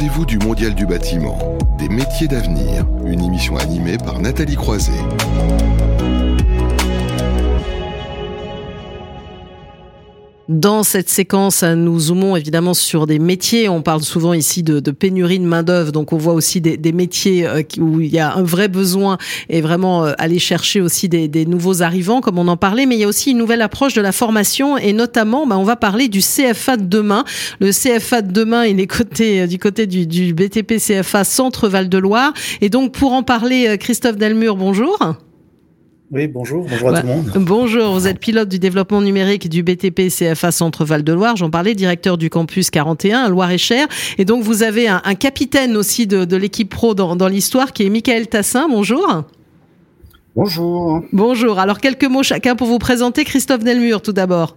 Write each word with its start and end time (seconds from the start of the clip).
rendez-vous 0.00 0.24
du 0.24 0.38
Mondial 0.38 0.74
du 0.74 0.86
bâtiment, 0.86 1.38
des 1.76 1.90
métiers 1.90 2.26
d'avenir, 2.26 2.86
une 3.04 3.22
émission 3.22 3.58
animée 3.58 3.98
par 3.98 4.18
Nathalie 4.18 4.56
Croiset. 4.56 4.92
Dans 10.50 10.82
cette 10.82 11.08
séquence, 11.08 11.62
nous 11.62 11.96
zoomons 12.00 12.34
évidemment 12.34 12.74
sur 12.74 13.06
des 13.06 13.20
métiers. 13.20 13.68
On 13.68 13.82
parle 13.82 14.02
souvent 14.02 14.32
ici 14.32 14.64
de, 14.64 14.80
de 14.80 14.90
pénurie 14.90 15.38
de 15.38 15.44
main-d'œuvre, 15.44 15.92
donc 15.92 16.12
on 16.12 16.16
voit 16.16 16.32
aussi 16.32 16.60
des, 16.60 16.76
des, 16.76 16.90
métiers 16.90 17.46
euh, 17.46 17.62
où 17.78 18.00
il 18.00 18.08
y 18.12 18.18
a 18.18 18.34
un 18.34 18.42
vrai 18.42 18.66
besoin 18.66 19.16
et 19.48 19.60
vraiment 19.60 20.04
euh, 20.04 20.12
aller 20.18 20.40
chercher 20.40 20.80
aussi 20.80 21.08
des, 21.08 21.28
des, 21.28 21.46
nouveaux 21.46 21.82
arrivants, 21.82 22.20
comme 22.20 22.36
on 22.36 22.48
en 22.48 22.56
parlait. 22.56 22.86
Mais 22.86 22.96
il 22.96 23.00
y 23.00 23.04
a 23.04 23.06
aussi 23.06 23.30
une 23.30 23.38
nouvelle 23.38 23.62
approche 23.62 23.94
de 23.94 24.00
la 24.00 24.10
formation 24.10 24.76
et 24.76 24.92
notamment, 24.92 25.46
bah, 25.46 25.56
on 25.56 25.62
va 25.62 25.76
parler 25.76 26.08
du 26.08 26.18
CFA 26.18 26.76
de 26.76 26.84
demain. 26.84 27.24
Le 27.60 27.70
CFA 27.70 28.20
de 28.20 28.32
demain, 28.32 28.64
il 28.64 28.80
est 28.80 28.88
côté, 28.88 29.42
euh, 29.42 29.46
du 29.46 29.60
côté 29.60 29.86
du, 29.86 30.08
du 30.08 30.34
BTP 30.34 30.78
CFA 30.78 31.22
Centre 31.22 31.68
Val 31.68 31.88
de 31.88 31.98
Loire. 31.98 32.32
Et 32.60 32.70
donc 32.70 32.90
pour 32.90 33.12
en 33.12 33.22
parler, 33.22 33.78
Christophe 33.78 34.16
Delmure, 34.16 34.56
bonjour. 34.56 34.98
Oui, 36.12 36.26
bonjour, 36.26 36.66
bonjour 36.68 36.88
à 36.88 37.00
tout 37.00 37.06
le 37.06 37.12
monde. 37.12 37.30
Bonjour, 37.36 37.92
vous 37.92 38.08
êtes 38.08 38.18
pilote 38.18 38.48
du 38.48 38.58
développement 38.58 39.00
numérique 39.00 39.48
du 39.48 39.62
BTP 39.62 40.08
CFA 40.08 40.50
Centre 40.50 40.84
Val 40.84 41.04
de 41.04 41.12
Loire, 41.12 41.36
j'en 41.36 41.50
parlais, 41.50 41.76
directeur 41.76 42.18
du 42.18 42.30
campus 42.30 42.70
41 42.70 43.28
Loire-et-Cher. 43.28 43.86
Et 44.18 44.24
donc 44.24 44.42
vous 44.42 44.64
avez 44.64 44.88
un, 44.88 45.00
un 45.04 45.14
capitaine 45.14 45.76
aussi 45.76 46.08
de, 46.08 46.24
de 46.24 46.36
l'équipe 46.36 46.68
pro 46.68 46.94
dans, 46.94 47.14
dans 47.14 47.28
l'histoire 47.28 47.72
qui 47.72 47.84
est 47.84 47.90
Michael 47.90 48.26
Tassin, 48.26 48.66
bonjour. 48.68 49.22
Bonjour. 50.34 51.00
Bonjour, 51.12 51.60
alors 51.60 51.78
quelques 51.78 52.04
mots 52.06 52.24
chacun 52.24 52.56
pour 52.56 52.66
vous 52.66 52.78
présenter. 52.78 53.24
Christophe 53.24 53.62
Delmure 53.62 54.02
tout 54.02 54.12
d'abord. 54.12 54.56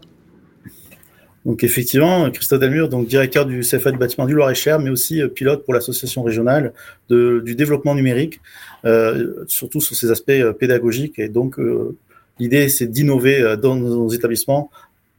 Donc 1.45 1.63
effectivement, 1.63 2.31
Christophe 2.31 2.61
Delmure, 2.61 2.87
donc 2.87 3.07
directeur 3.07 3.45
du 3.45 3.59
CFA 3.61 3.91
du 3.91 3.97
bâtiment 3.97 4.25
du 4.25 4.33
Loir-et-Cher, 4.33 4.79
mais 4.79 4.89
aussi 4.89 5.21
euh, 5.21 5.27
pilote 5.27 5.65
pour 5.65 5.73
l'association 5.73 6.23
régionale 6.23 6.73
de, 7.09 7.41
du 7.43 7.55
développement 7.55 7.95
numérique, 7.95 8.39
euh, 8.85 9.43
surtout 9.47 9.81
sur 9.81 9.95
ces 9.95 10.09
aspects 10.09 10.29
euh, 10.29 10.53
pédagogiques. 10.53 11.19
Et 11.19 11.27
donc 11.27 11.59
euh, 11.59 11.97
l'idée, 12.39 12.69
c'est 12.69 12.87
d'innover 12.87 13.55
dans 13.61 13.75
nos 13.75 14.09
établissements 14.09 14.71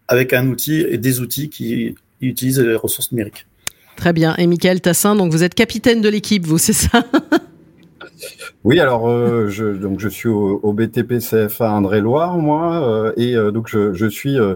avec 0.09 0.33
un 0.33 0.49
outil 0.49 0.81
et 0.81 0.97
des 0.97 1.21
outils 1.21 1.51
qui 1.51 1.95
utilisent 2.23 2.61
les 2.61 2.75
ressources 2.75 3.13
numériques. 3.13 3.47
Très 3.97 4.13
bien. 4.15 4.35
Et 4.37 4.47
Michael 4.47 4.81
Tassin, 4.81 5.15
donc 5.17 5.31
vous 5.31 5.43
êtes 5.43 5.55
capitaine 5.55 6.01
de 6.01 6.09
l'équipe, 6.09 6.47
vous, 6.47 6.59
c'est 6.59 6.73
ça? 6.73 7.05
Oui, 8.65 8.81
alors 8.81 9.09
euh, 9.09 9.49
je, 9.49 9.67
donc 9.67 10.01
je 10.01 10.09
suis 10.09 10.29
au, 10.29 10.59
au 10.63 10.73
BTP 10.73 11.19
CFA 11.19 11.71
Indre-et-Loire, 11.71 12.39
moi, 12.39 13.13
et 13.19 13.35
donc 13.35 13.69
je, 13.69 13.93
je 13.93 14.07
suis 14.07 14.39
euh, 14.39 14.55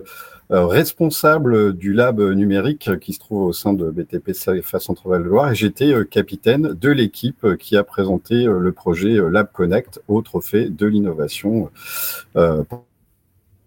responsable 0.50 1.76
du 1.76 1.92
lab 1.92 2.20
numérique 2.20 2.98
qui 3.00 3.12
se 3.12 3.18
trouve 3.18 3.42
au 3.42 3.52
sein 3.52 3.74
de 3.74 3.90
BTP 3.90 4.32
CFA 4.32 4.80
Centre-Val 4.80 5.22
de 5.22 5.28
Loire 5.28 5.52
et 5.52 5.54
j'étais 5.54 5.92
euh, 5.92 6.04
capitaine 6.04 6.74
de 6.74 6.88
l'équipe 6.88 7.56
qui 7.58 7.76
a 7.76 7.84
présenté 7.84 8.46
euh, 8.46 8.58
le 8.58 8.72
projet 8.72 9.18
Lab 9.30 9.48
Connect 9.52 10.00
au 10.08 10.22
trophée 10.22 10.70
de 10.70 10.86
l'innovation 10.86 11.70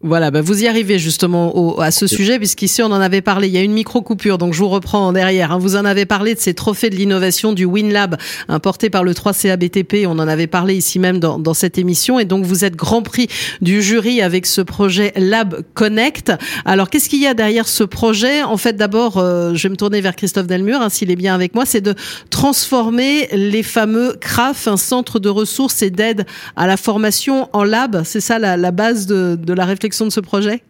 voilà, 0.04 0.32
bah 0.32 0.42
vous 0.42 0.64
y 0.64 0.68
arrivez 0.68 0.98
justement 0.98 1.56
au, 1.56 1.80
à 1.80 1.92
ce 1.92 2.08
sujet, 2.08 2.40
puisqu'ici 2.40 2.82
on 2.82 2.88
en 2.88 3.02
avait 3.02 3.22
parlé. 3.22 3.48
Il 3.48 3.54
y 3.54 3.58
a 3.58 3.62
une 3.62 3.74
micro-coupure, 3.74 4.40
donc 4.40 4.54
je 4.54 4.60
vous 4.60 4.70
reprends 4.70 5.14
derrière. 5.14 5.52
Hein. 5.52 5.60
Vous 5.60 5.76
en 5.76 5.86
avez 5.86 6.08
parlé 6.08 6.34
de 6.34 6.40
ces 6.40 6.56
trophées 6.56 6.90
de 6.90 6.96
l'innovation 6.96 7.54
du 7.54 7.66
WinLab, 7.66 8.18
hein, 8.48 8.60
porté 8.60 8.90
par 8.90 9.04
le 9.04 9.14
3CA 9.14 9.58
BTP. 9.58 10.08
On 10.08 10.18
en 10.18 10.28
avait 10.28 10.48
parlé 10.48 10.74
ici 10.74 10.98
même 10.98 11.20
dans, 11.20 11.38
dans, 11.38 11.54
cette 11.54 11.78
émission. 11.78 12.18
Et 12.18 12.26
donc 12.26 12.46
vous 12.46 12.66
êtes 12.66 12.76
grand 12.76 13.04
prix 13.04 13.28
du 13.62 13.84
jury 13.84 14.24
avec 14.24 14.48
ce 14.48 14.62
projet 14.62 15.14
Lab 15.18 15.62
Connect. 15.76 16.32
Alors 16.66 16.90
qu'est-ce 16.90 17.08
qu'il 17.08 17.22
y 17.22 17.28
a 17.28 17.36
derrière 17.36 17.68
ce 17.68 17.84
projet? 17.84 18.42
En 18.42 18.58
fait, 18.58 18.74
d'abord, 18.74 19.20
euh, 19.20 19.54
je 19.54 19.64
vais 19.64 19.70
me 19.70 19.78
tourner 19.78 20.02
vers 20.02 20.16
Christophe 20.16 20.48
Delmure, 20.48 20.82
hein, 20.82 20.90
s'il 20.90 21.12
est 21.12 21.16
bien 21.16 21.36
avec 21.36 21.54
moi, 21.54 21.66
c'est 21.68 21.82
de 21.82 21.94
transformer 22.32 23.28
les 23.34 23.62
fameux 23.62 24.16
CRAF, 24.20 24.68
un 24.68 24.78
centre 24.78 25.20
de 25.20 25.30
ressources 25.30 25.84
et 25.84 25.92
d'aide 25.92 26.26
à 26.56 26.66
la 26.66 26.78
formation 26.78 27.50
en 27.54 27.64
lab. 27.64 28.02
C'est 28.04 28.20
ça 28.20 28.40
la, 28.40 28.58
la 28.58 28.72
base 28.72 29.06
de, 29.06 29.38
de 29.40 29.54
la 29.54 29.66
réflexion 29.66 29.91
de 30.00 30.12
ce 30.12 30.20
projet? 30.20 30.64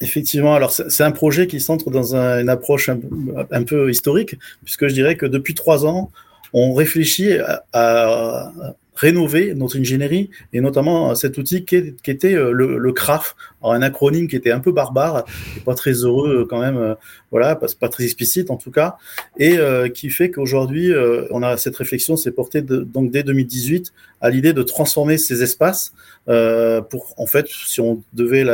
Effectivement, 0.00 0.54
alors 0.54 0.70
c'est 0.70 1.02
un 1.02 1.10
projet 1.10 1.46
qui 1.46 1.60
centre 1.60 1.90
dans 1.90 2.14
un, 2.14 2.40
une 2.40 2.48
approche 2.48 2.88
un, 2.88 3.62
peu 3.64 3.90
historique, 3.90 4.36
puisque 4.64 4.86
je 4.86 4.94
dirais 4.94 5.16
que 5.16 5.26
depuis 5.26 5.54
trois 5.54 5.86
ans, 5.86 6.10
on 6.52 6.72
réfléchit 6.72 7.36
à 7.72 8.52
rénover 8.98 9.54
notre 9.54 9.78
ingénierie 9.78 10.30
et 10.52 10.60
notamment 10.60 11.14
cet 11.14 11.38
outil 11.38 11.64
qui, 11.64 11.94
qui 12.02 12.10
était 12.10 12.34
euh, 12.34 12.50
le, 12.50 12.78
le, 12.78 12.92
CRAF, 12.92 13.36
un 13.62 13.80
acronyme 13.80 14.26
qui 14.26 14.34
était 14.34 14.50
un 14.50 14.58
peu 14.58 14.72
barbare 14.72 15.24
et 15.56 15.60
pas 15.60 15.74
très 15.74 15.92
heureux 15.92 16.40
euh, 16.40 16.44
quand 16.44 16.60
même, 16.60 16.76
euh, 16.76 16.94
voilà, 17.30 17.54
pas, 17.54 17.66
pas 17.78 17.88
très 17.88 18.04
explicite 18.04 18.50
en 18.50 18.56
tout 18.56 18.72
cas, 18.72 18.96
et 19.38 19.56
euh, 19.58 19.88
qui 19.88 20.10
fait 20.10 20.30
qu'aujourd'hui 20.30 20.92
euh, 20.92 21.26
on 21.30 21.42
a 21.42 21.56
cette 21.56 21.76
réflexion 21.76 22.16
s'est 22.16 22.32
portée 22.32 22.60
de, 22.60 22.78
donc 22.78 23.12
dès 23.12 23.22
2018 23.22 23.92
à 24.20 24.30
l'idée 24.30 24.52
de 24.52 24.62
transformer 24.62 25.16
ces 25.16 25.44
espaces 25.44 25.92
euh, 26.28 26.80
pour 26.80 27.14
en 27.18 27.26
fait 27.26 27.46
si 27.48 27.80
on 27.80 28.02
devait 28.12 28.44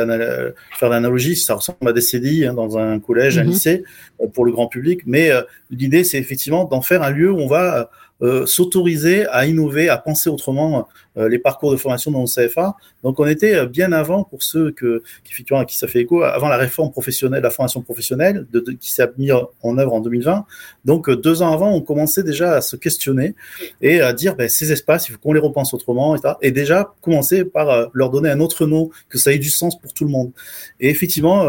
faire 0.77 0.89
l'analogie, 0.89 1.35
ça 1.35 1.55
ressemble 1.55 1.87
à 1.87 1.93
des 1.93 2.01
CDI 2.01 2.45
hein, 2.45 2.53
dans 2.53 2.77
un 2.77 2.99
collège, 2.99 3.39
un 3.39 3.43
lycée 3.43 3.83
pour 4.33 4.45
le 4.45 4.51
grand 4.51 4.67
public, 4.67 5.01
mais 5.07 5.31
l'idée 5.71 6.03
c'est 6.03 6.19
effectivement 6.19 6.65
d'en 6.65 6.81
faire 6.81 7.01
un 7.01 7.09
lieu 7.09 7.31
où 7.31 7.39
on 7.39 7.47
va 7.47 7.79
euh, 7.79 7.85
s'autoriser 8.45 9.27
à 9.27 9.45
innover, 9.45 9.89
à 9.89 9.97
penser 9.97 10.29
autrement 10.29 10.87
euh, 11.17 11.29
les 11.29 11.39
parcours 11.39 11.71
de 11.71 11.77
formation 11.77 12.11
dans 12.11 12.21
le 12.21 12.27
CFA. 12.27 12.75
Donc 13.05 13.19
on 13.19 13.27
était 13.27 13.53
euh, 13.53 13.65
bien 13.67 13.91
avant 13.91 14.23
pour 14.23 14.41
ceux 14.41 14.71
qui, 14.71 14.83
effectivement, 15.29 15.59
à 15.59 15.65
qui 15.65 15.77
ça 15.77 15.87
fait 15.87 16.01
écho, 16.01 16.23
avant 16.23 16.49
la 16.49 16.57
réforme 16.57 16.89
professionnelle, 16.89 17.43
la 17.43 17.51
formation 17.51 17.83
professionnelle 17.83 18.47
qui 18.79 18.91
s'est 18.91 19.07
mise 19.19 19.31
en 19.61 19.77
œuvre 19.77 19.93
en 19.93 20.01
2020. 20.01 20.43
Donc 20.85 21.07
euh, 21.07 21.15
deux 21.15 21.43
ans 21.43 21.53
avant, 21.53 21.71
on 21.71 21.81
commençait 21.81 22.23
déjà 22.23 22.53
à 22.53 22.61
se 22.61 22.75
questionner 22.75 23.35
et 23.79 24.01
à 24.01 24.11
dire 24.11 24.35
ben, 24.35 24.49
ces 24.49 24.71
espaces, 24.71 25.07
il 25.07 25.11
faut 25.11 25.19
qu'on 25.19 25.33
les 25.33 25.39
repense 25.39 25.71
autrement, 25.75 26.15
etc. 26.15 26.33
Et 26.41 26.49
déjà 26.49 26.95
commencer 27.01 27.45
par 27.45 27.69
euh, 27.69 27.85
leur 27.93 28.09
donner 28.09 28.31
un 28.31 28.39
autre 28.39 28.65
nom, 28.65 28.89
que 29.07 29.19
ça 29.19 29.31
ait 29.31 29.37
du 29.37 29.51
sens 29.51 29.79
pour 29.79 29.93
tout 29.93 30.05
le 30.05 30.09
monde. 30.09 30.31
Et 30.79 30.89
effectivement, 30.89 31.47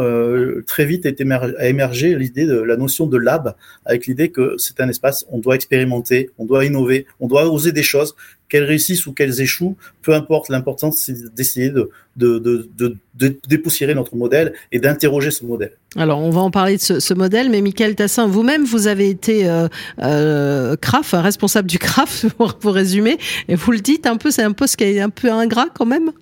très 0.67 0.85
vite 0.85 1.07
a 1.07 1.69
émergé 1.69 2.17
l'idée 2.17 2.45
de 2.45 2.61
la 2.61 2.77
notion 2.77 3.07
de 3.07 3.17
lab, 3.17 3.55
avec 3.87 4.07
l'idée 4.07 4.31
que 4.31 4.57
c'est 4.59 4.79
un 4.81 4.89
espace, 4.91 5.25
on 5.31 5.39
doit 5.39 5.55
expérimenter, 5.55 6.31
on 6.37 6.45
doit 6.45 6.67
innover, 6.67 7.07
on 7.19 7.29
doit 7.29 7.47
oser 7.51 7.73
des 7.73 7.83
choses, 7.83 8.15
qu'elles 8.49 8.65
réussissent 8.65 9.07
ou 9.07 9.13
qu'elles 9.13 9.41
échouent, 9.41 9.77
peu 10.03 10.15
importe, 10.15 10.49
l'important 10.49 10.93
c'est 10.93 11.35
d'essayer 11.35 11.71
de, 11.71 11.91
de, 12.17 12.39
de, 12.39 12.69
de, 12.77 12.97
de 13.15 13.37
dépoussiérer 13.49 13.95
notre 13.95 14.17
modèle 14.17 14.53
et 14.73 14.79
d'interroger 14.79 15.31
ce 15.31 15.45
modèle. 15.45 15.73
Alors 15.97 16.21
on 16.21 16.31
va 16.31 16.41
en 16.41 16.51
parler 16.51 16.77
de 16.77 16.83
ce, 16.83 17.01
ce 17.01 17.15
modèle, 17.15 17.51
mais 17.51 17.61
Michael 17.61 17.95
Tassin, 17.95 18.27
vous-même, 18.27 18.65
vous 18.65 18.87
avez 18.87 19.09
été 19.09 19.49
euh, 19.49 19.69
euh, 20.03 20.77
CRAF, 20.77 21.15
responsable 21.15 21.69
du 21.69 21.79
CRAF, 21.79 22.27
pour, 22.37 22.55
pour 22.55 22.75
résumer, 22.75 23.19
et 23.49 23.55
vous 23.55 23.73
le 23.73 23.81
dites 23.81 24.07
un 24.07 24.17
peu, 24.17 24.31
c'est 24.31 24.43
un 24.43 24.53
poste 24.53 24.77
qui 24.77 24.85
est 24.85 25.01
un 25.01 25.11
peu 25.11 25.31
ingrat 25.31 25.69
quand 25.75 25.87
même? 25.87 26.13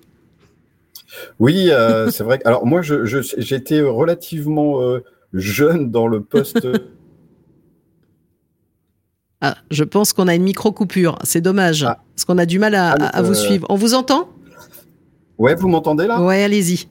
Oui, 1.39 1.69
euh, 1.69 2.09
c'est 2.09 2.23
vrai. 2.23 2.39
Alors 2.45 2.65
moi, 2.65 2.81
j'étais 2.81 3.81
relativement 3.81 4.81
euh, 4.81 5.03
jeune 5.33 5.91
dans 5.91 6.07
le 6.07 6.21
poste 6.21 6.67
Ah, 9.45 9.57
je 9.69 9.83
pense 9.83 10.11
qu'on 10.11 10.27
a 10.27 10.33
une 10.33 10.43
micro-coupure. 10.43 11.19
C'est 11.23 11.41
dommage, 11.41 11.83
ah. 11.83 11.99
parce 12.15 12.25
qu'on 12.25 12.37
a 12.37 12.45
du 12.45 12.57
mal 12.57 12.73
à, 12.73 12.93
à, 12.93 13.21
vous 13.21 13.31
euh... 13.31 13.35
suivre. 13.35 13.67
On 13.69 13.75
vous 13.75 13.93
entend? 13.93 14.29
Ouais, 15.37 15.53
vous 15.53 15.67
m'entendez 15.67 16.07
là? 16.07 16.21
Ouais, 16.21 16.43
allez-y. 16.43 16.87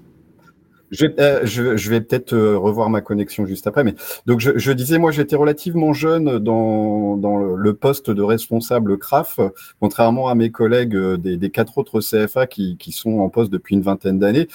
Je, 0.91 1.07
euh, 1.19 1.41
je, 1.45 1.77
je, 1.77 1.91
vais 1.91 2.01
peut-être 2.01 2.35
euh, 2.35 2.57
revoir 2.57 2.91
ma 2.91 3.01
connexion 3.01 3.47
juste 3.47 3.67
après, 3.67 3.85
mais 3.85 3.95
donc 4.27 4.41
je, 4.41 4.53
je 4.57 4.73
disais, 4.73 4.99
moi 4.99 5.11
j'étais 5.11 5.37
relativement 5.37 5.93
jeune 5.93 6.39
dans, 6.39 7.17
dans 7.17 7.39
le 7.39 7.75
poste 7.75 8.11
de 8.11 8.23
responsable 8.23 8.99
CRAF, 8.99 9.41
contrairement 9.81 10.29
à 10.29 10.35
mes 10.35 10.51
collègues 10.51 10.95
euh, 10.95 11.17
des, 11.17 11.37
des 11.37 11.51
quatre 11.51 11.79
autres 11.79 12.01
CFA 12.01 12.47
qui, 12.47 12.77
qui, 12.77 12.93
sont 12.93 13.19
en 13.21 13.29
poste 13.29 13.51
depuis 13.51 13.75
une 13.75 13.83
vingtaine 13.83 14.19
d'années. 14.19 14.49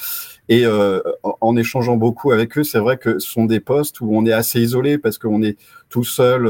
Et 0.48 0.66
euh, 0.66 1.02
en 1.24 1.56
échangeant 1.58 1.98
beaucoup 1.98 2.32
avec 2.32 2.58
eux, 2.58 2.64
c'est 2.64 2.80
vrai 2.80 2.98
que 2.98 3.20
ce 3.20 3.30
sont 3.30 3.46
des 3.46 3.60
postes 3.60 4.02
où 4.02 4.10
on 4.12 4.26
est 4.26 4.32
assez 4.32 4.62
isolé 4.62 4.98
parce 4.98 5.18
qu'on 5.18 5.44
est 5.44 5.58
tout 5.90 6.04
seul 6.04 6.50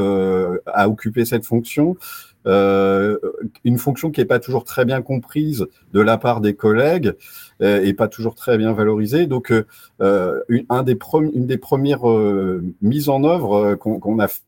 à 0.66 0.88
occuper 0.88 1.24
cette 1.24 1.44
fonction. 1.44 1.96
Euh, 2.46 3.18
une 3.64 3.78
fonction 3.78 4.10
qui 4.10 4.20
n'est 4.20 4.26
pas 4.26 4.38
toujours 4.38 4.64
très 4.64 4.84
bien 4.84 5.02
comprise 5.02 5.66
de 5.92 6.00
la 6.00 6.16
part 6.16 6.40
des 6.40 6.54
collègues 6.54 7.14
euh, 7.60 7.82
et 7.84 7.92
pas 7.92 8.08
toujours 8.08 8.34
très 8.34 8.56
bien 8.56 8.72
valorisée. 8.72 9.26
Donc, 9.26 9.52
euh, 9.52 10.40
une, 10.48 10.64
un 10.70 10.82
des 10.82 10.98
une 11.34 11.46
des 11.46 11.58
premières 11.58 12.08
euh, 12.08 12.64
mises 12.80 13.08
en 13.08 13.24
œuvre 13.24 13.74
qu'on 13.74 14.00
qu 14.00 14.22
a 14.22 14.28
fait 14.28 14.42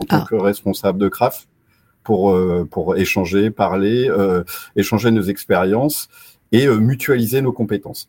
en 0.00 0.04
tant 0.04 0.22
ah. 0.22 0.26
que 0.28 0.36
responsable 0.36 0.98
de 0.98 1.08
CRAF 1.08 1.48
pour, 2.04 2.38
pour 2.70 2.96
échanger, 2.96 3.50
parler, 3.50 4.08
échanger 4.76 5.10
nos 5.10 5.22
expériences 5.22 6.08
et 6.52 6.68
mutualiser 6.68 7.42
nos 7.42 7.52
compétences. 7.52 8.08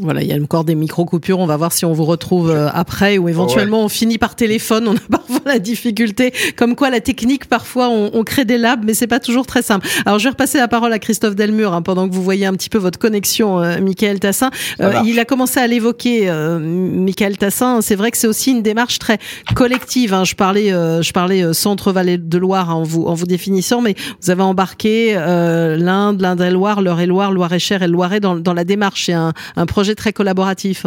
Voilà, 0.00 0.22
il 0.22 0.28
y 0.28 0.32
a 0.32 0.36
encore 0.40 0.64
des 0.64 0.76
micro-coupures. 0.76 1.40
On 1.40 1.46
va 1.46 1.56
voir 1.56 1.72
si 1.72 1.84
on 1.84 1.92
vous 1.92 2.04
retrouve 2.04 2.50
euh, 2.50 2.68
après 2.72 3.18
ou 3.18 3.28
éventuellement 3.28 3.82
on 3.82 3.88
finit 3.88 4.18
par 4.18 4.36
téléphone. 4.36 4.86
On 4.86 4.94
a 4.94 5.00
parfois 5.10 5.40
la 5.48 5.58
difficulté. 5.58 6.32
Comme 6.56 6.76
quoi, 6.76 6.90
la 6.90 7.00
technique, 7.00 7.46
parfois, 7.46 7.88
on, 7.88 8.10
on 8.12 8.22
crée 8.22 8.44
des 8.44 8.58
labs, 8.58 8.84
mais 8.84 8.94
c'est 8.94 9.08
pas 9.08 9.18
toujours 9.18 9.46
très 9.46 9.62
simple. 9.62 9.88
Alors, 10.06 10.18
je 10.18 10.24
vais 10.24 10.30
repasser 10.30 10.58
la 10.58 10.68
parole 10.68 10.92
à 10.92 10.98
Christophe 10.98 11.34
Delmur 11.34 11.72
hein, 11.72 11.82
pendant 11.82 12.08
que 12.08 12.14
vous 12.14 12.22
voyez 12.22 12.46
un 12.46 12.52
petit 12.52 12.68
peu 12.68 12.78
votre 12.78 12.98
connexion, 12.98 13.60
euh, 13.60 13.80
Michael 13.80 14.20
Tassin. 14.20 14.50
Euh, 14.80 14.92
il 15.04 15.18
a 15.18 15.24
commencé 15.24 15.58
à 15.58 15.66
l'évoquer, 15.66 16.30
euh, 16.30 16.58
Michael 16.60 17.36
Tassin. 17.36 17.80
C'est 17.80 17.96
vrai 17.96 18.10
que 18.12 18.18
c'est 18.18 18.28
aussi 18.28 18.52
une 18.52 18.62
démarche 18.62 19.00
très 19.00 19.18
collective. 19.54 20.14
Hein. 20.14 20.24
Je 20.24 20.34
parlais, 20.34 20.68
je 20.68 21.12
parlais 21.12 21.52
Centre-Vallée 21.52 22.18
de 22.18 22.38
Loire 22.38 22.70
hein, 22.70 22.74
en, 22.74 22.82
vous, 22.82 23.04
en 23.04 23.14
vous 23.14 23.26
définissant, 23.26 23.80
mais 23.80 23.94
vous 24.22 24.30
avez 24.30 24.42
embarqué 24.42 25.14
l'Inde, 25.14 26.20
l'Indre-et-Loire, 26.20 26.82
l'Eure-et-Loire, 26.82 27.32
Loire-et-Cher 27.32 27.82
et 27.82 27.86
le 27.86 27.92
Loiret 27.92 28.20
dans, 28.20 28.36
dans 28.36 28.54
la 28.54 28.64
démarche. 28.64 29.06
C'est 29.06 29.12
un, 29.12 29.32
un 29.56 29.66
projet 29.78 29.94
très 29.94 30.12
collaboratif. 30.12 30.86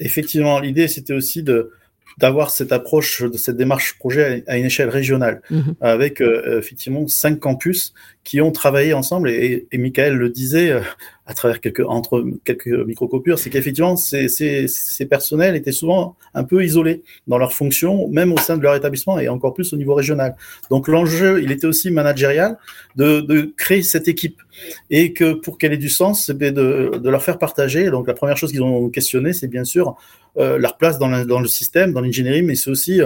Effectivement, 0.00 0.60
l'idée 0.60 0.88
c'était 0.88 1.12
aussi 1.12 1.42
de 1.42 1.72
d'avoir 2.16 2.50
cette 2.50 2.72
approche 2.72 3.22
de 3.22 3.36
cette 3.36 3.58
démarche 3.58 3.98
projet 3.98 4.44
à 4.46 4.56
une 4.56 4.64
échelle 4.64 4.88
régionale, 4.88 5.42
mhm. 5.50 5.74
avec 5.82 6.22
euh, 6.22 6.58
effectivement 6.58 7.06
cinq 7.06 7.38
campus 7.38 7.92
qui 8.28 8.42
ont 8.42 8.52
travaillé 8.52 8.92
ensemble. 8.92 9.30
Et, 9.30 9.66
et 9.72 9.78
Michael 9.78 10.14
le 10.14 10.28
disait, 10.28 10.70
euh, 10.70 10.82
à 11.24 11.32
travers 11.32 11.62
quelques 11.62 11.80
entre 11.80 12.22
quelques 12.44 12.66
microcopures, 12.66 13.38
c'est 13.38 13.48
qu'effectivement 13.48 13.96
ces, 13.96 14.28
ces, 14.28 15.06
personnels 15.06 15.56
étaient 15.56 15.72
souvent 15.72 16.14
un 16.34 16.44
peu 16.44 16.62
isolés 16.62 17.02
dans 17.26 17.38
leurs 17.38 17.54
fonctions, 17.54 18.06
même 18.08 18.34
au 18.34 18.36
sein 18.36 18.58
de 18.58 18.62
leur 18.62 18.74
établissement 18.74 19.18
et 19.18 19.28
encore 19.28 19.54
plus 19.54 19.72
au 19.72 19.76
niveau 19.78 19.94
régional. 19.94 20.36
Donc 20.70 20.88
l'enjeu, 20.88 21.42
il 21.42 21.52
était 21.52 21.66
aussi 21.66 21.90
managérial 21.90 22.58
de, 22.96 23.20
de 23.20 23.50
créer 23.56 23.82
cette 23.82 24.08
équipe 24.08 24.42
et 24.90 25.14
que 25.14 25.32
pour 25.32 25.56
qu'elle 25.56 25.72
ait 25.72 25.78
du 25.78 25.88
sens, 25.88 26.26
c'est 26.26 26.36
de, 26.36 26.98
de 26.98 27.10
leur 27.10 27.22
faire 27.22 27.38
partager. 27.38 27.90
Donc 27.90 28.08
la 28.08 28.14
première 28.14 28.36
chose 28.36 28.50
qu'ils 28.50 28.62
ont 28.62 28.90
questionné, 28.90 29.32
c'est 29.32 29.48
bien 29.48 29.64
sûr 29.64 29.96
euh, 30.38 30.56
leur 30.56 30.76
place 30.76 30.98
dans, 30.98 31.24
dans, 31.24 31.40
le 31.40 31.48
système, 31.48 31.92
dans 31.92 32.00
l'ingénierie, 32.00 32.42
mais 32.42 32.54
c'est 32.54 32.70
aussi 32.70 33.00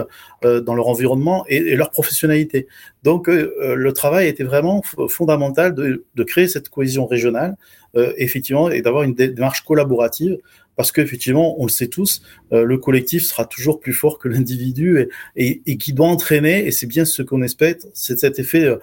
euh, 0.45 0.61
dans 0.61 0.75
leur 0.75 0.89
environnement 0.89 1.45
et 1.49 1.77
leur 1.77 1.91
professionnalité. 1.91 2.67
Donc 3.03 3.29
euh, 3.29 3.75
le 3.75 3.93
travail 3.93 4.29
était 4.29 4.45
vraiment 4.45 4.83
fondamental 5.09 5.75
de, 5.75 6.25
créer 6.25 6.49
cette 6.49 6.69
cohésion 6.69 7.07
régionale 7.07 7.57
euh, 7.97 8.13
effectivement, 8.17 8.71
et 8.71 8.81
d'avoir 8.81 9.03
une 9.03 9.15
démarche 9.15 9.63
collaborative, 9.63 10.39
parce 10.77 10.93
qu'effectivement, 10.93 11.61
on 11.61 11.65
le 11.65 11.71
sait 11.71 11.89
tous, 11.89 12.23
euh, 12.53 12.65
le 12.65 12.79
collectif 12.79 13.25
sera 13.25 13.45
toujours 13.45 13.81
plus 13.81 13.93
fort 13.93 14.19
que 14.19 14.29
l'individu 14.29 15.09
et, 15.37 15.77
qui 15.77 15.93
doit 15.93 16.09
entraîner, 16.09 16.67
et 16.67 16.71
c'est 16.71 16.87
bien 16.87 17.05
ce 17.05 17.23
qu'on 17.23 17.43
espère, 17.43 17.75
c'est 17.93 18.19
cet 18.19 18.39
effet 18.39 18.65
euh, 18.65 18.77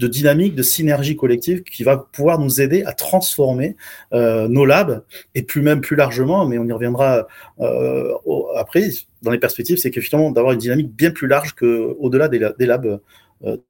de 0.00 0.08
dynamique, 0.08 0.54
de 0.54 0.62
synergie 0.62 1.14
collective 1.14 1.62
qui 1.62 1.84
va 1.84 1.98
pouvoir 1.98 2.38
nous 2.38 2.60
aider 2.60 2.82
à 2.84 2.92
transformer 2.92 3.76
euh, 4.12 4.48
nos 4.48 4.64
labs 4.64 5.04
et 5.34 5.42
plus 5.42 5.62
même 5.62 5.80
plus 5.80 5.94
largement, 5.94 6.46
mais 6.46 6.58
on 6.58 6.64
y 6.64 6.72
reviendra 6.72 7.28
euh, 7.60 8.12
après 8.56 8.88
dans 9.22 9.30
les 9.30 9.38
perspectives, 9.38 9.76
c'est 9.76 9.90
qu'effectivement 9.90 10.30
d'avoir 10.30 10.54
une 10.54 10.58
dynamique 10.58 10.90
bien 10.90 11.10
plus 11.10 11.28
large 11.28 11.54
que 11.54 11.94
au-delà 11.98 12.28
des, 12.28 12.66
labs 12.66 12.86
euh, 12.86 12.98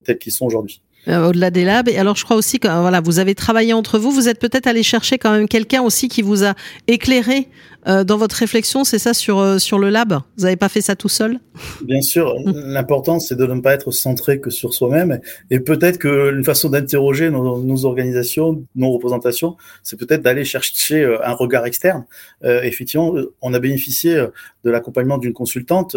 tels 0.05 0.19
qu'ils 0.19 0.33
sont 0.33 0.47
aujourd'hui. 0.47 0.83
Euh, 1.09 1.29
au-delà 1.29 1.51
des 1.51 1.65
labs. 1.65 1.89
Et 1.89 1.97
alors, 1.97 2.17
je 2.17 2.25
crois 2.25 2.37
aussi 2.37 2.59
que 2.59 2.69
voilà, 2.69 3.01
vous 3.01 3.19
avez 3.19 3.35
travaillé 3.35 3.73
entre 3.73 3.99
vous. 3.99 4.11
Vous 4.11 4.29
êtes 4.29 4.39
peut-être 4.39 4.67
allé 4.67 4.83
chercher 4.83 5.17
quand 5.17 5.33
même 5.33 5.49
quelqu'un 5.49 5.81
aussi 5.81 6.09
qui 6.09 6.21
vous 6.21 6.45
a 6.45 6.55
éclairé 6.89 7.49
euh, 7.87 8.05
dans 8.05 8.17
votre 8.17 8.37
réflexion. 8.37 8.85
C'est 8.85 8.99
ça 8.99 9.15
sur 9.15 9.39
euh, 9.39 9.59
sur 9.59 9.79
le 9.79 9.91
lab? 9.91 10.13
Vous 10.37 10.45
n'avez 10.45 10.57
pas 10.57 10.69
fait 10.69 10.81
ça 10.81 10.97
tout 10.97 11.09
seul? 11.09 11.39
Bien 11.83 12.01
sûr. 12.03 12.35
L'important, 12.47 13.21
c'est 13.21 13.37
de 13.37 13.47
ne 13.47 13.61
pas 13.61 13.75
être 13.75 13.91
centré 13.91 14.41
que 14.41 14.51
sur 14.51 14.75
soi-même. 14.75 15.21
Et 15.51 15.61
peut-être 15.61 15.99
que 15.99 16.33
une 16.35 16.45
façon 16.45 16.69
d'interroger 16.69 17.31
nos, 17.31 17.63
nos, 17.63 17.85
organisations, 17.85 18.65
nos 18.75 18.93
représentations, 18.93 19.57
c'est 19.83 19.99
peut-être 19.99 20.23
d'aller 20.23 20.45
chercher 20.45 21.05
un 21.25 21.33
regard 21.33 21.67
externe. 21.67 22.05
effectivement, 22.43 23.15
on 23.41 23.55
a 23.55 23.59
bénéficié 23.59 24.27
de 24.65 24.71
l'accompagnement 24.71 25.19
d'une 25.19 25.33
consultante 25.33 25.97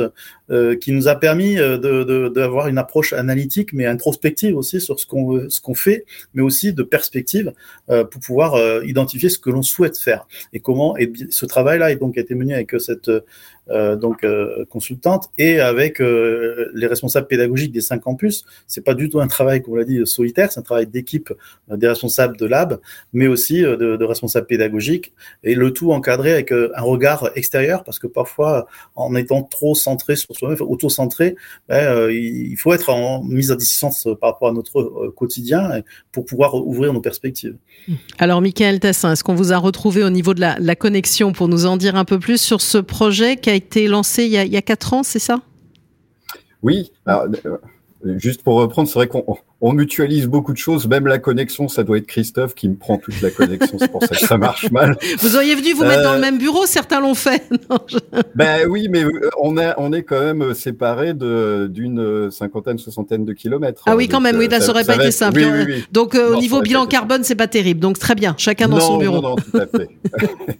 qui 0.81 0.91
nous 0.91 1.07
a 1.07 1.15
permis 1.15 1.56
d'avoir 1.56 2.68
une 2.68 2.77
approche 2.77 3.13
analytique, 3.13 3.74
mais 3.74 3.85
introspective 3.85 4.56
aussi 4.56 4.81
sur 4.81 5.00
ce 5.00 5.06
qu'on 5.06 5.50
ce 5.50 5.62
qu'on 5.62 5.75
fait, 5.75 6.06
mais 6.33 6.41
aussi 6.41 6.74
de 6.74 6.83
perspective 6.83 7.53
euh, 7.89 8.03
pour 8.03 8.21
pouvoir 8.21 8.56
euh, 8.56 8.85
identifier 8.85 9.30
ce 9.30 9.39
que 9.39 9.50
l'on 9.50 9.62
souhaite 9.62 9.97
faire 9.97 10.27
et 10.53 10.59
comment. 10.59 10.95
Et 10.97 11.12
ce 11.30 11.45
travail-là 11.73 11.99
donc 11.99 12.17
été 12.17 12.35
mené 12.35 12.53
avec 12.53 12.73
cette 12.79 13.09
euh, 13.09 13.21
donc 13.69 14.24
euh, 14.24 14.65
consultante 14.69 15.30
et 15.38 15.60
avec 15.60 16.01
euh, 16.01 16.69
les 16.74 16.88
responsables 16.88 17.27
pédagogiques 17.27 17.71
des 17.71 17.81
cinq 17.81 18.00
campus. 18.00 18.45
C'est 18.68 18.83
pas 18.83 18.94
du 18.94 19.10
tout 19.10 19.19
un 19.19 19.27
travail, 19.27 19.62
comme 19.62 19.74
on 19.74 19.77
l'a 19.77 19.86
dit, 19.86 20.06
solitaire, 20.06 20.51
c'est 20.51 20.60
un 20.60 20.63
travail 20.63 20.88
d'équipe 20.88 21.33
des 21.69 21.88
responsables 21.88 22.38
de 22.38 22.45
lab, 22.45 22.80
mais 23.13 23.27
aussi 23.27 23.62
de, 23.62 24.04
responsables 24.04 24.48
pédagogiques 24.48 25.13
et 25.44 25.56
le 25.56 25.71
tout 25.71 25.92
encadré 25.92 26.33
avec 26.33 26.51
un 26.51 26.81
regard 26.81 27.30
extérieur 27.36 27.83
parce 27.83 28.00
que 28.00 28.07
parfois, 28.07 28.68
en 28.95 29.15
étant 29.15 29.44
trop 29.44 29.75
centré 29.75 30.16
sur 30.16 30.36
soi-même, 30.36 30.57
auto-centré, 30.62 31.36
ben, 31.69 32.09
il 32.09 32.56
faut 32.57 32.74
être 32.74 32.89
en 32.89 33.24
mise 33.24 33.51
à 33.51 33.56
distance 33.56 34.07
par 34.19 34.31
rapport 34.31 34.50
à 34.50 34.51
notre 34.51 35.07
quotidien 35.16 35.81
pour 36.12 36.25
pouvoir 36.25 36.56
ouvrir 36.56 36.94
nos 36.94 37.01
perspectives. 37.01 37.56
Alors, 38.19 38.42
Michael 38.42 38.80
Tassin, 38.80 39.13
est-ce 39.13 39.24
qu'on 39.24 39.36
vous 39.36 39.54
a 39.54 39.57
retrouvé 39.57 40.04
au 40.04 40.09
niveau 40.09 40.33
de 40.33 40.42
la, 40.42 40.75
connexion 40.75 41.31
pour 41.31 41.48
nous 41.48 41.66
en 41.66 41.77
dire 41.77 41.95
un 41.95 42.06
peu 42.06 42.19
plus 42.19 42.42
sur 42.42 42.62
ce 42.62 42.77
projet? 42.77 43.38
A 43.53 43.55
été 43.55 43.88
lancé 43.88 44.25
il 44.25 44.31
y 44.31 44.57
a, 44.57 44.61
4 44.61 44.94
ans, 44.94 45.03
c'est 45.03 45.19
ça? 45.19 45.39
Oui. 46.61 46.91
Euh, 47.07 47.27
juste 48.17 48.44
pour 48.44 48.55
reprendre, 48.55 48.88
c'est 48.88 48.95
vrai 48.95 49.07
qu'on 49.07 49.38
on 49.65 49.71
mutualise 49.71 50.27
beaucoup 50.27 50.51
de 50.51 50.57
choses, 50.57 50.88
même 50.88 51.07
la 51.07 51.19
connexion, 51.19 51.69
ça 51.69 51.86
doit 51.86 51.98
être 51.98 52.06
Christophe 52.06 52.54
qui 52.54 52.68
me 52.68 52.75
prend 52.75 52.98
toute 52.98 53.21
la 53.21 53.31
connexion, 53.31 53.77
c'est 53.80 53.89
pour 53.89 54.04
ça 54.04 54.10
que 54.10 54.27
ça 54.27 54.38
marche 54.38 54.69
mal. 54.71 54.98
Vous 55.19 55.38
auriez 55.38 55.56
venu 55.56 55.71
vous 55.71 55.86
mettre 55.86 56.04
dans 56.04 56.12
le 56.12 56.18
euh, 56.18 56.21
même 56.21 56.38
bureau, 56.38 56.65
certains 56.65 57.00
l'ont 57.00 57.13
fait. 57.15 57.44
non, 57.69 57.77
je... 57.88 57.98
Ben 58.36 58.68
oui, 58.68 58.89
mais 58.89 59.06
euh, 59.06 59.30
on, 59.42 59.57
a, 59.57 59.74
on 59.77 59.94
est 59.94 60.04
quand 60.04 60.19
même 60.19 60.54
séparés 60.54 61.13
d'une 61.13 62.30
cinquantaine, 62.30 62.77
soixantaine 62.77 63.24
de 63.24 63.31
kilomètres. 63.31 63.83
Ah 63.86 63.95
oui, 63.95 64.10
quand 64.10 64.19
même, 64.19 64.38
oui, 64.38 64.50
là, 64.50 64.60
ça 64.60 64.71
aurait 64.71 64.83
pas 64.83 64.95
été 64.95 65.12
simple. 65.12 65.39
Oui, 65.39 65.45
oui, 65.45 65.63
oui. 65.66 65.86
Donc, 65.94 66.16
euh, 66.16 66.31
non, 66.31 66.38
au 66.38 66.42
niveau 66.42 66.62
bilan 66.62 66.86
carbone, 66.86 67.24
c'est 67.24 67.36
pas 67.36 67.48
terrible. 67.48 67.80
Donc, 67.80 67.98
très 67.98 68.16
bien, 68.16 68.36
chacun 68.38 68.68
dans 68.68 68.80
non, 68.80 68.86
son 68.86 68.98
bureau. 68.98 69.21
Non, 69.21 69.30
non, 69.30 69.36
tout 69.36 69.57
à 69.57 69.66
fait. 69.66 69.88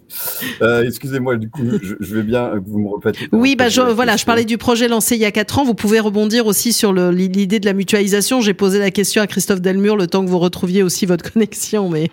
euh, 0.62 0.82
Excusez-moi, 0.86 1.36
du 1.36 1.50
coup, 1.50 1.62
je, 1.82 1.94
je, 2.00 2.14
vais 2.14 2.22
bien 2.22 2.52
que 2.54 2.70
vous 2.70 2.78
me 2.78 2.88
repatiez. 2.88 3.28
Oui, 3.32 3.54
bah, 3.54 3.68
je, 3.68 3.82
voilà, 3.82 4.16
je 4.16 4.24
parlais 4.24 4.46
du 4.46 4.56
projet 4.56 4.88
lancé 4.88 5.16
il 5.16 5.20
y 5.20 5.26
a 5.26 5.30
quatre 5.30 5.58
ans. 5.58 5.64
Vous 5.64 5.74
pouvez 5.74 6.00
rebondir 6.00 6.46
aussi 6.46 6.72
sur 6.72 6.94
l'idée 6.94 7.60
de 7.60 7.66
la 7.66 7.74
mutualisation. 7.74 8.40
J'ai 8.40 8.54
posé 8.54 8.78
la 8.78 8.90
question 8.94 9.20
à 9.20 9.26
Christophe 9.26 9.60
Delmur 9.60 9.96
le 9.96 10.06
temps 10.06 10.24
que 10.24 10.30
vous 10.30 10.38
retrouviez 10.38 10.82
aussi 10.82 11.04
votre 11.04 11.30
connexion. 11.32 11.90
Mais 11.90 12.10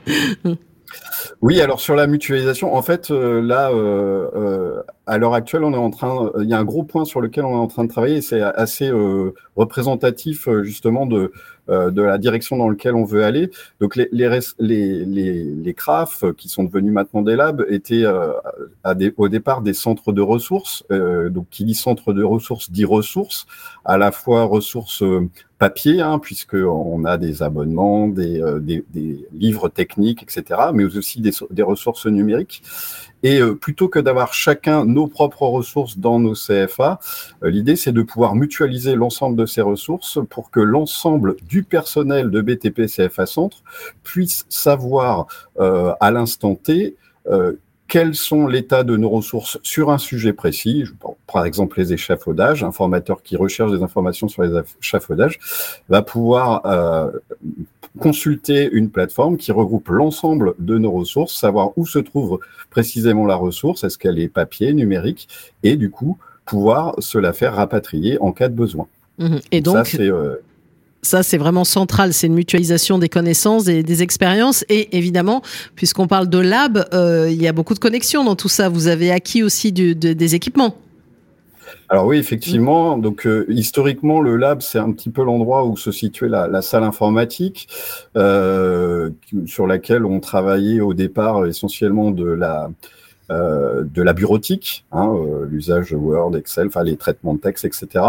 oui, 1.42 1.62
alors 1.62 1.80
sur 1.80 1.96
la 1.96 2.08
mutualisation, 2.08 2.76
en 2.76 2.82
fait, 2.82 3.12
euh, 3.12 3.42
là, 3.42 3.72
euh, 3.72 4.28
euh, 4.36 4.84
à 5.08 5.18
l'heure 5.18 5.34
actuelle, 5.34 5.64
on 5.64 5.74
est 5.74 5.78
en 5.78 5.90
train, 5.90 6.32
il 6.40 6.50
y 6.50 6.54
a 6.54 6.60
un 6.60 6.64
gros 6.64 6.84
point 6.84 7.06
sur 7.06 7.22
lequel 7.22 7.46
on 7.46 7.52
est 7.52 7.60
en 7.60 7.68
train 7.68 7.84
de 7.84 7.90
travailler. 7.90 8.22
C'est 8.22 8.42
assez 8.42 8.90
euh, 8.90 9.34
représentatif 9.56 10.48
justement 10.64 11.06
de 11.06 11.32
de 11.68 12.02
la 12.02 12.18
direction 12.18 12.58
dans 12.58 12.68
laquelle 12.68 12.96
on 12.96 13.06
veut 13.06 13.24
aller. 13.24 13.50
Donc 13.80 13.96
les 13.96 14.10
les 14.12 14.28
les 14.60 15.06
les, 15.06 15.44
les 15.44 15.74
CRAF 15.74 16.26
qui 16.36 16.50
sont 16.50 16.66
devenus 16.66 16.92
maintenant 16.92 17.22
des 17.22 17.38
labs 17.38 17.66
étaient 17.70 18.04
à 18.84 18.94
des, 18.94 19.14
au 19.16 19.30
départ 19.30 19.62
des 19.62 19.74
centres 19.74 20.12
de 20.12 20.22
ressources. 20.22 20.84
donc 20.90 21.48
qui 21.50 21.64
dit 21.64 21.76
centre 21.76 22.12
de 22.12 22.24
ressources 22.24 22.72
dit 22.72 22.84
ressources, 22.84 23.46
à 23.86 23.98
la 23.98 24.12
fois 24.12 24.44
ressources 24.44 25.02
papier, 25.62 26.02
hein, 26.02 26.18
puisqu'on 26.18 27.06
a 27.06 27.20
des 27.20 27.44
abonnements, 27.44 28.08
des, 28.08 28.42
euh, 28.42 28.60
des, 28.60 28.84
des, 28.96 29.28
livres 29.32 29.70
techniques, 29.70 30.24
etc., 30.24 30.60
mais 30.74 30.86
aussi 30.86 31.22
des, 31.22 31.30
des 31.52 31.62
ressources 31.62 32.08
numériques. 32.08 32.64
Et 33.24 33.40
euh, 33.40 33.56
plutôt 33.56 33.88
que 33.88 34.00
d'avoir 34.00 34.34
chacun 34.34 34.86
nos 34.86 35.08
propres 35.08 35.44
ressources 35.44 35.98
dans 35.98 36.20
nos 36.20 36.34
CFA, 36.34 37.00
euh, 37.44 37.50
l'idée 37.50 37.76
c'est 37.76 37.92
de 37.92 38.02
pouvoir 38.02 38.36
mutualiser 38.36 38.96
l'ensemble 38.96 39.36
de 39.36 39.46
ces 39.46 39.62
ressources 39.62 40.20
pour 40.30 40.52
que 40.52 40.60
l'ensemble 40.60 41.36
du 41.44 41.64
personnel 41.64 42.32
de 42.32 42.42
BTP 42.42 42.88
CFA 42.88 43.26
Centre 43.26 43.64
puisse 44.04 44.46
savoir 44.50 45.28
euh, 45.60 45.94
à 46.00 46.12
l'instant 46.12 46.56
T 46.56 46.96
quels 47.92 48.16
sont 48.16 48.48
l'état 48.48 48.86
de 48.86 48.96
nos 48.96 49.10
ressources 49.10 49.60
sur 49.64 49.92
un 49.92 49.98
sujet 49.98 50.32
précis, 50.32 50.86
par 51.28 51.46
exemple 51.46 51.78
les 51.78 51.92
échafaudages, 51.92 52.64
un 52.64 52.72
formateur 52.72 53.22
qui 53.22 53.36
recherche 53.36 53.70
des 53.70 53.84
informations 53.84 54.30
sur 54.30 54.44
les 54.44 54.62
échafaudages 54.80 55.40
va 55.90 56.02
pouvoir 56.02 56.66
euh, 56.66 57.12
consulter 58.00 58.70
une 58.72 58.90
plateforme 58.90 59.38
qui 59.38 59.52
regroupe 59.52 59.90
l'ensemble 59.90 60.54
de 60.60 60.78
nos 60.78 60.92
ressources, 60.92 61.36
savoir 61.36 61.72
où 61.78 61.86
se 61.86 62.00
trouve 62.00 62.40
précisément 62.70 63.26
la 63.26 63.36
ressource, 63.36 63.84
est-ce 63.84 63.98
qu'elle 63.98 64.20
est 64.20 64.30
papier, 64.30 64.74
numérique, 64.74 65.28
et 65.64 65.76
du 65.76 65.90
coup 65.90 66.18
pouvoir 66.46 66.96
se 67.00 67.18
la 67.18 67.34
faire 67.34 67.56
rapatrier 67.56 68.18
en 68.20 68.32
cas 68.32 68.50
de 68.50 68.56
besoin. 68.56 68.88
Mmh. 69.20 69.38
Et 69.52 69.62
donc, 69.62 69.78
ça, 69.78 69.86
c'est 69.86 70.10
euh, 70.10 70.36
ça, 71.02 71.24
c'est 71.24 71.38
vraiment 71.38 71.64
central. 71.64 72.14
C'est 72.14 72.28
une 72.28 72.34
mutualisation 72.34 73.00
des 73.00 73.10
connaissances, 73.10 73.66
des, 73.66 73.84
des 73.84 74.04
expériences. 74.04 74.64
Et 74.70 74.98
évidemment, 74.98 75.42
puisqu'on 75.76 76.08
parle 76.08 76.30
de 76.30 76.38
lab, 76.38 76.86
euh, 76.94 77.30
il 77.30 77.42
y 77.42 77.48
a 77.48 77.54
beaucoup 77.54 77.74
de 77.74 77.80
connexions 77.80 78.24
dans 78.24 78.36
tout 78.36 78.50
ça. 78.50 78.70
Vous 78.70 78.88
avez 78.88 79.12
acquis 79.12 79.44
aussi 79.44 79.72
du, 79.72 79.96
de, 79.96 80.14
des 80.14 80.36
équipements. 80.36 80.76
Alors 81.90 82.06
oui, 82.06 82.18
effectivement. 82.18 82.98
Donc 82.98 83.26
euh, 83.26 83.46
historiquement, 83.50 84.22
le 84.22 84.38
lab, 84.38 84.62
c'est 84.62 84.80
un 84.80 84.92
petit 84.92 85.10
peu 85.10 85.24
l'endroit 85.24 85.66
où 85.66 85.78
se 85.78 85.92
situait 85.92 86.30
la, 86.30 86.48
la 86.48 86.62
salle 86.62 86.84
informatique, 86.84 87.68
euh, 88.16 89.10
sur 89.46 89.68
laquelle 89.68 90.06
on 90.06 90.20
travaillait 90.20 90.82
au 90.82 90.94
départ 90.94 91.46
essentiellement 91.46 92.12
de 92.12 92.26
la 92.26 92.70
de 93.30 94.02
la 94.02 94.12
bureautique, 94.12 94.84
hein, 94.92 95.10
l'usage 95.50 95.94
Word, 95.94 96.36
Excel, 96.36 96.68
enfin 96.68 96.84
les 96.84 96.98
traitements 96.98 97.34
de 97.34 97.40
texte, 97.40 97.64
etc. 97.64 98.04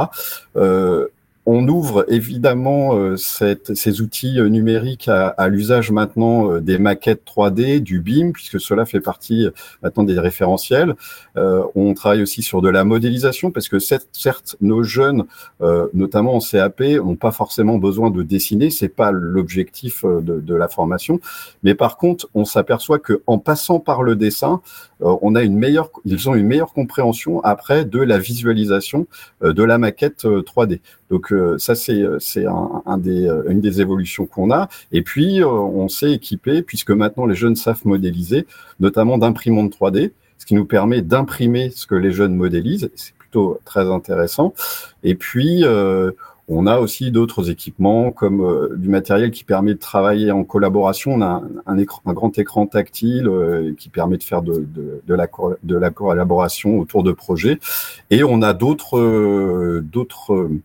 On 1.44 1.66
ouvre 1.66 2.04
évidemment 2.08 2.94
euh, 2.94 3.16
ces 3.16 4.00
outils 4.00 4.38
euh, 4.38 4.48
numériques 4.48 5.08
à, 5.08 5.48
l'usage 5.48 5.90
maintenant 5.90 6.52
euh, 6.52 6.60
des 6.60 6.78
maquettes 6.78 7.24
3D, 7.26 7.80
du 7.80 7.98
BIM, 8.00 8.30
puisque 8.30 8.60
cela 8.60 8.86
fait 8.86 9.00
partie 9.00 9.48
maintenant 9.82 10.04
des 10.04 10.18
référentiels. 10.20 10.94
on 11.34 11.94
travaille 11.94 12.22
aussi 12.22 12.42
sur 12.42 12.62
de 12.62 12.68
la 12.68 12.84
modélisation, 12.84 13.50
parce 13.50 13.68
que 13.68 13.78
certes, 13.78 14.56
nos 14.60 14.82
jeunes, 14.82 15.24
notamment 15.94 16.36
en 16.36 16.40
CAP, 16.40 16.80
n'ont 16.80 17.16
pas 17.16 17.32
forcément 17.32 17.78
besoin 17.78 18.10
de 18.10 18.22
dessiner, 18.22 18.70
c'est 18.70 18.88
pas 18.88 19.10
l'objectif 19.10 20.04
de, 20.04 20.54
la 20.54 20.68
formation. 20.68 21.20
Mais 21.62 21.74
par 21.74 21.96
contre, 21.96 22.28
on 22.34 22.44
s'aperçoit 22.44 22.98
que 22.98 23.22
en 23.26 23.38
passant 23.38 23.80
par 23.80 24.02
le 24.02 24.16
dessin, 24.16 24.60
on 25.00 25.34
a 25.34 25.42
une 25.42 25.56
meilleure, 25.56 25.90
ils 26.04 26.28
ont 26.28 26.34
une 26.34 26.46
meilleure 26.46 26.72
compréhension 26.72 27.40
après 27.42 27.84
de 27.84 28.00
la 28.00 28.18
visualisation 28.18 29.06
de 29.42 29.62
la 29.62 29.78
maquette 29.78 30.24
3D. 30.24 30.80
Donc 31.12 31.30
euh, 31.30 31.58
ça 31.58 31.74
c'est 31.74 32.00
euh, 32.00 32.16
c'est 32.20 32.46
un, 32.46 32.96
des 32.96 33.28
euh, 33.28 33.42
une 33.50 33.60
des 33.60 33.82
évolutions 33.82 34.24
qu'on 34.24 34.50
a. 34.50 34.68
Et 34.92 35.02
puis 35.02 35.44
on 35.44 35.86
s'est 35.88 36.12
équipé 36.12 36.62
puisque 36.62 36.90
maintenant 36.90 37.26
les 37.26 37.34
jeunes 37.34 37.54
savent 37.54 37.82
modéliser, 37.84 38.46
notamment 38.80 39.18
d'imprimantes 39.18 39.76
3D, 39.78 40.12
ce 40.38 40.46
qui 40.46 40.54
nous 40.54 40.64
permet 40.64 41.02
d'imprimer 41.02 41.68
ce 41.68 41.86
que 41.86 41.94
les 41.94 42.12
jeunes 42.12 42.34
modélisent. 42.34 42.90
C'est 42.94 43.14
plutôt 43.14 43.60
très 43.66 43.90
intéressant. 43.90 44.54
Et 45.04 45.14
puis 45.14 45.64
on 46.48 46.66
a 46.66 46.78
aussi 46.78 47.10
d'autres 47.10 47.50
équipements 47.50 48.10
comme 48.10 48.70
du 48.76 48.88
matériel 48.88 49.30
qui 49.32 49.44
permet 49.44 49.74
de 49.74 49.78
travailler 49.78 50.30
en 50.30 50.44
collaboration. 50.44 51.12
On 51.12 51.22
a 51.22 51.42
un, 51.66 51.78
écran, 51.78 52.00
un 52.06 52.14
grand 52.14 52.36
écran 52.38 52.66
tactile 52.66 53.30
qui 53.78 53.90
permet 53.90 54.16
de 54.16 54.22
faire 54.22 54.40
de, 54.40 54.66
de, 54.74 55.02
de, 55.06 55.14
la, 55.14 55.28
de 55.62 55.76
la 55.76 55.90
collaboration 55.90 56.78
autour 56.78 57.02
de 57.02 57.12
projets. 57.12 57.58
Et 58.10 58.24
on 58.24 58.40
a 58.40 58.54
d'autres 58.54 59.80
d'autres 59.80 60.32
euh, 60.34 60.60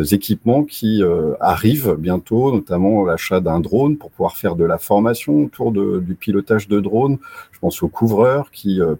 équipements 0.00 0.64
qui 0.64 1.02
euh, 1.02 1.34
arrivent 1.40 1.96
bientôt, 1.98 2.52
notamment 2.52 3.04
l'achat 3.04 3.40
d'un 3.40 3.60
drone 3.60 3.96
pour 3.96 4.10
pouvoir 4.10 4.36
faire 4.36 4.56
de 4.56 4.64
la 4.64 4.78
formation 4.78 5.44
autour 5.44 5.72
de, 5.72 6.00
du 6.00 6.14
pilotage 6.14 6.68
de 6.68 6.80
drone. 6.80 7.18
Je 7.52 7.58
pense 7.58 7.82
aux 7.82 7.88
couvreurs 7.88 8.50
qui, 8.50 8.80
euh, 8.80 8.96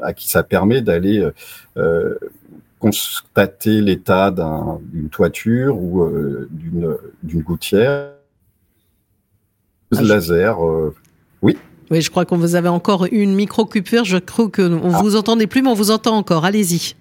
à 0.00 0.12
qui 0.12 0.28
ça 0.28 0.42
permet 0.42 0.82
d'aller 0.82 1.28
constater 2.78 3.80
l'état 3.80 4.30
d'une 4.30 5.08
toiture 5.08 5.76
ou 5.76 6.08
d'une 6.50 7.42
gouttière. 7.42 8.12
Ah, 9.96 10.02
laser, 10.02 10.58
oui. 11.42 11.56
Oui, 11.90 12.02
je 12.02 12.10
crois 12.10 12.26
qu'on 12.26 12.36
vous 12.36 12.54
avait 12.54 12.68
encore 12.68 13.06
une 13.10 13.34
micro-coupure. 13.34 14.04
Je 14.04 14.18
crois 14.18 14.48
que 14.48 14.62
on 14.62 14.94
ah. 14.94 15.02
vous 15.02 15.16
entendait 15.16 15.46
plus, 15.46 15.62
mais 15.62 15.70
on 15.70 15.74
vous 15.74 15.90
entend 15.90 16.16
encore. 16.16 16.44
Allez-y. 16.44 16.94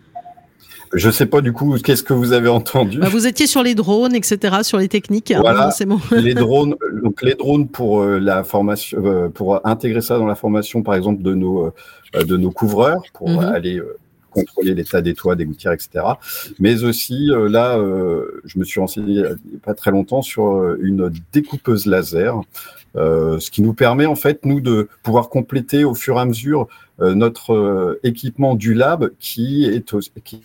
Je 0.93 1.09
sais 1.09 1.25
pas 1.25 1.41
du 1.41 1.53
coup 1.53 1.77
qu'est-ce 1.77 2.03
que 2.03 2.13
vous 2.13 2.33
avez 2.33 2.49
entendu? 2.49 2.99
Bah, 2.99 3.09
vous 3.09 3.27
étiez 3.27 3.47
sur 3.47 3.63
les 3.63 3.75
drones, 3.75 4.15
etc., 4.15 4.57
sur 4.63 4.77
les 4.77 4.87
techniques. 4.87 5.31
Hein, 5.31 5.39
voilà, 5.41 5.69
les 6.11 6.33
drones, 6.33 6.75
donc 7.03 7.21
les 7.21 7.35
drones 7.35 7.67
pour 7.67 8.01
euh, 8.01 8.19
la 8.19 8.43
formation, 8.43 9.03
euh, 9.05 9.29
pour 9.29 9.65
intégrer 9.65 10.01
ça 10.01 10.17
dans 10.17 10.27
la 10.27 10.35
formation, 10.35 10.83
par 10.83 10.95
exemple 10.95 11.21
de 11.21 11.33
nos 11.33 11.65
euh, 11.65 12.23
de 12.23 12.37
nos 12.37 12.51
couvreurs, 12.51 13.03
pour 13.13 13.29
mhm. 13.29 13.39
aller 13.39 13.81
contrôler 14.31 14.73
l'état 14.75 15.01
des 15.01 15.13
toits, 15.13 15.35
des 15.35 15.45
gouttières, 15.45 15.73
etc. 15.73 16.05
Mais 16.59 16.83
aussi 16.83 17.31
là, 17.31 17.77
je 18.45 18.59
me 18.59 18.63
suis 18.63 18.79
renseigné 18.79 19.13
il 19.15 19.21
n'y 19.21 19.25
a 19.25 19.35
pas 19.63 19.73
très 19.73 19.89
longtemps 19.91 20.21
sur 20.21 20.75
une 20.79 21.11
découpeuse 21.33 21.85
laser. 21.85 22.39
ce 22.95 23.49
qui 23.49 23.61
nous 23.61 23.73
permet 23.73 24.05
en 24.05 24.15
fait 24.15 24.45
nous 24.45 24.61
de 24.61 24.89
pouvoir 25.01 25.29
compléter 25.29 25.83
au 25.83 25.95
fur 25.95 26.17
et 26.17 26.19
à 26.19 26.25
mesure 26.25 26.67
notre 26.99 27.99
équipement 28.03 28.55
du 28.55 28.73
lab 28.75 29.09
qui 29.19 29.65
est 29.65 29.95
qui 30.23 30.43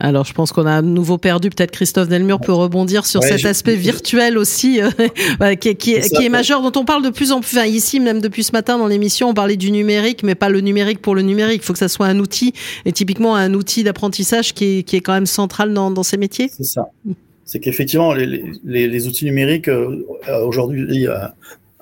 alors, 0.00 0.24
je 0.24 0.32
pense 0.32 0.50
qu'on 0.50 0.64
a 0.64 0.76
à 0.76 0.82
nouveau 0.82 1.18
perdu. 1.18 1.50
Peut-être 1.50 1.70
Christophe 1.70 2.08
Delmur 2.08 2.40
peut 2.40 2.52
rebondir 2.52 3.04
sur 3.04 3.22
cet 3.22 3.44
aspect 3.44 3.76
virtuel 3.76 4.38
aussi, 4.38 4.80
euh, 4.80 5.54
qui, 5.56 5.74
qui, 5.76 5.92
est 5.94 6.28
majeur, 6.30 6.62
dont 6.62 6.80
on 6.80 6.86
parle 6.86 7.04
de 7.04 7.10
plus 7.10 7.32
en 7.32 7.40
plus. 7.40 7.58
Enfin, 7.58 7.66
ici, 7.66 8.00
même 8.00 8.20
depuis 8.20 8.42
ce 8.42 8.52
matin 8.52 8.78
dans 8.78 8.86
l'émission, 8.86 9.28
on 9.28 9.34
parlait 9.34 9.58
du 9.58 9.70
numérique, 9.70 10.22
mais 10.22 10.34
pas 10.34 10.48
le 10.48 10.62
numérique 10.62 11.02
pour 11.02 11.14
le 11.14 11.20
numérique. 11.20 11.60
Il 11.62 11.66
faut 11.66 11.74
que 11.74 11.78
ça 11.78 11.88
soit 11.88 12.06
un 12.06 12.18
outil, 12.18 12.54
et 12.86 12.92
typiquement 12.92 13.36
un 13.36 13.52
outil 13.52 13.84
d'apprentissage 13.84 14.54
qui 14.54 14.78
est, 14.78 14.82
qui 14.84 14.96
est 14.96 15.00
quand 15.00 15.12
même 15.12 15.26
central 15.26 15.74
dans, 15.74 15.90
dans 15.90 16.02
ces 16.02 16.16
métiers. 16.16 16.50
C'est 16.50 16.64
ça 16.64 16.88
c'est 17.50 17.58
qu'effectivement, 17.58 18.14
les, 18.14 18.44
les, 18.62 18.86
les, 18.86 19.08
outils 19.08 19.24
numériques, 19.24 19.66
euh, 19.66 20.04
aujourd'hui, 20.44 21.08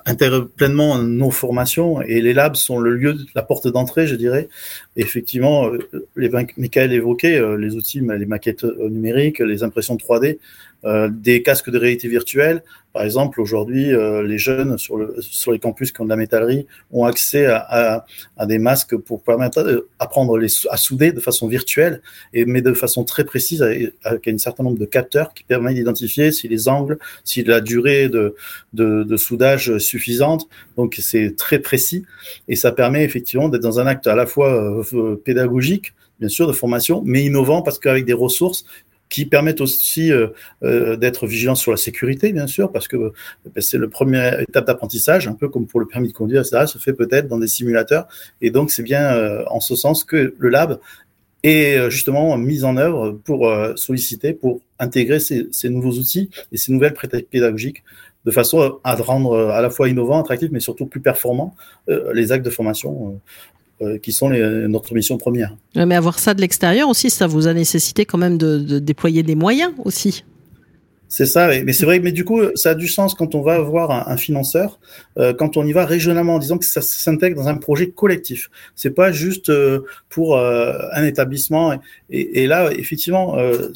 intègrent 0.09 0.47
pleinement 0.47 0.97
nos 0.97 1.31
formations 1.31 2.01
et 2.01 2.21
les 2.21 2.33
labs 2.33 2.55
sont 2.55 2.79
le 2.79 2.95
lieu, 2.95 3.15
la 3.35 3.43
porte 3.43 3.67
d'entrée, 3.67 4.07
je 4.07 4.15
dirais. 4.15 4.49
effectivement, 4.95 5.67
euh, 5.67 6.07
les 6.15 6.29
Michael 6.57 6.91
évoquait 6.93 7.39
euh, 7.39 7.57
les 7.57 7.75
outils, 7.75 8.01
les 8.01 8.25
maquettes 8.25 8.63
euh, 8.63 8.89
numériques, 8.89 9.39
les 9.39 9.63
impressions 9.63 9.95
3D. 9.95 10.39
Euh, 10.85 11.09
des 11.11 11.43
casques 11.43 11.69
de 11.69 11.77
réalité 11.77 12.07
virtuelle. 12.07 12.63
Par 12.93 13.03
exemple, 13.03 13.41
aujourd'hui, 13.41 13.93
euh, 13.93 14.23
les 14.23 14.37
jeunes 14.37 14.77
sur, 14.77 14.95
le, 14.95 15.13
sur 15.19 15.51
les 15.51 15.59
campus 15.59 15.91
qui 15.91 15.99
ont 15.99 16.05
de 16.05 16.09
la 16.09 16.15
métallerie 16.15 16.67
ont 16.93 17.03
accès 17.03 17.47
à, 17.47 18.05
des 18.45 18.59
masques 18.59 18.95
pour 18.95 19.21
permettre 19.21 19.61
d'apprendre 19.61 20.37
les, 20.37 20.47
à 20.69 20.77
souder 20.77 21.11
de 21.11 21.19
façon 21.19 21.49
virtuelle, 21.49 22.01
et, 22.33 22.45
mais 22.45 22.61
de 22.61 22.73
façon 22.73 23.03
très 23.03 23.25
précise, 23.25 23.61
avec, 23.61 24.25
un 24.29 24.37
certain 24.37 24.63
nombre 24.63 24.77
de 24.77 24.85
capteurs 24.85 25.33
qui 25.33 25.43
permettent 25.43 25.75
d'identifier 25.75 26.31
si 26.31 26.47
les 26.47 26.69
angles, 26.69 26.97
si 27.25 27.43
la 27.43 27.59
durée 27.59 28.07
de, 28.07 29.17
soudage 29.17 29.79
suffisante. 29.79 30.47
Donc, 30.77 30.95
c'est 31.01 31.35
très 31.35 31.59
précis 31.59 32.05
et 32.47 32.55
ça 32.55 32.71
permet 32.71 33.03
effectivement 33.03 33.49
d'être 33.49 33.63
dans 33.63 33.81
un 33.81 33.85
acte 33.85 34.07
à 34.07 34.15
la 34.15 34.25
fois 34.25 34.81
euh, 34.93 35.15
pédagogique, 35.17 35.93
bien 36.21 36.29
sûr, 36.29 36.47
de 36.47 36.53
formation, 36.53 37.01
mais 37.05 37.25
innovant 37.25 37.61
parce 37.61 37.79
qu'avec 37.79 38.05
des 38.05 38.13
ressources 38.13 38.63
qui 39.09 39.25
permettent 39.25 39.59
aussi 39.59 40.11
euh, 40.11 40.27
euh, 40.63 40.95
d'être 40.95 41.25
vigilant 41.25 41.55
sur 41.55 41.71
la 41.71 41.77
sécurité, 41.77 42.31
bien 42.31 42.47
sûr, 42.47 42.71
parce 42.71 42.87
que 42.87 42.95
euh, 42.95 43.13
ben, 43.53 43.61
c'est 43.61 43.77
le 43.77 43.89
premier 43.89 44.41
étape 44.41 44.67
d'apprentissage, 44.67 45.27
un 45.27 45.33
peu 45.33 45.49
comme 45.49 45.65
pour 45.65 45.79
le 45.79 45.87
permis 45.87 46.09
de 46.09 46.13
conduire, 46.13 46.41
etc., 46.41 46.65
se 46.67 46.77
fait 46.77 46.93
peut-être 46.93 47.27
dans 47.27 47.39
des 47.39 47.47
simulateurs. 47.47 48.07
Et 48.41 48.51
donc, 48.51 48.71
c'est 48.71 48.83
bien 48.83 49.43
en 49.47 49.59
ce 49.59 49.75
sens 49.75 50.03
que 50.03 50.35
le 50.37 50.49
lab 50.49 50.79
est 51.43 51.89
justement 51.89 52.37
mis 52.37 52.63
en 52.63 52.77
œuvre 52.77 53.11
pour 53.23 53.51
solliciter, 53.75 54.33
pour 54.33 54.61
intégrer 54.77 55.19
ces, 55.19 55.69
nouveaux 55.69 55.93
outils 55.93 56.29
et 56.51 56.57
ces 56.57 56.71
nouvelles 56.71 56.93
pédagogiques 57.29 57.83
de 58.25 58.31
façon 58.31 58.79
à 58.83 58.95
rendre 58.95 59.49
à 59.49 59.61
la 59.61 59.69
fois 59.69 59.89
innovant, 59.89 60.19
attractif, 60.19 60.49
mais 60.51 60.59
surtout 60.59 60.85
plus 60.85 60.99
performant 60.99 61.55
les 61.87 62.31
actes 62.31 62.45
de 62.45 62.49
formation 62.49 63.19
qui 64.01 64.11
sont 64.11 64.29
les, 64.29 64.67
notre 64.67 64.93
mission 64.93 65.17
première. 65.17 65.55
Mais 65.75 65.95
avoir 65.95 66.19
ça 66.19 66.33
de 66.33 66.41
l'extérieur 66.41 66.89
aussi, 66.89 67.09
ça 67.09 67.27
vous 67.27 67.47
a 67.47 67.53
nécessité 67.53 68.05
quand 68.05 68.17
même 68.17 68.37
de, 68.37 68.57
de 68.57 68.79
déployer 68.79 69.23
des 69.23 69.35
moyens 69.35 69.71
aussi. 69.85 70.23
C'est 71.11 71.25
ça, 71.25 71.47
mais 71.47 71.73
c'est 71.73 71.85
vrai, 71.85 71.99
mais 71.99 72.11
du 72.11 72.23
coup, 72.23 72.39
ça 72.53 72.69
a 72.69 72.75
du 72.75 72.87
sens 72.87 73.15
quand 73.15 73.33
on 73.33 73.41
va 73.41 73.59
voir 73.59 73.89
un, 73.89 74.13
un 74.13 74.15
financeur, 74.15 74.79
euh, 75.17 75.33
quand 75.33 75.57
on 75.57 75.65
y 75.65 75.73
va 75.73 75.83
régionalement, 75.83 76.35
en 76.35 76.39
disant 76.39 76.59
que 76.59 76.65
ça 76.65 76.83
s'intègre 76.83 77.35
dans 77.35 77.47
un 77.47 77.57
projet 77.57 77.89
collectif. 77.89 78.51
C'est 78.75 78.91
pas 78.91 79.11
juste 79.11 79.49
euh, 79.49 79.79
pour 80.09 80.37
euh, 80.37 80.77
un 80.93 81.03
établissement. 81.03 81.73
Et, 82.11 82.43
et, 82.43 82.47
là, 82.47 82.71
effectivement, 82.71 83.39
euh, 83.39 83.69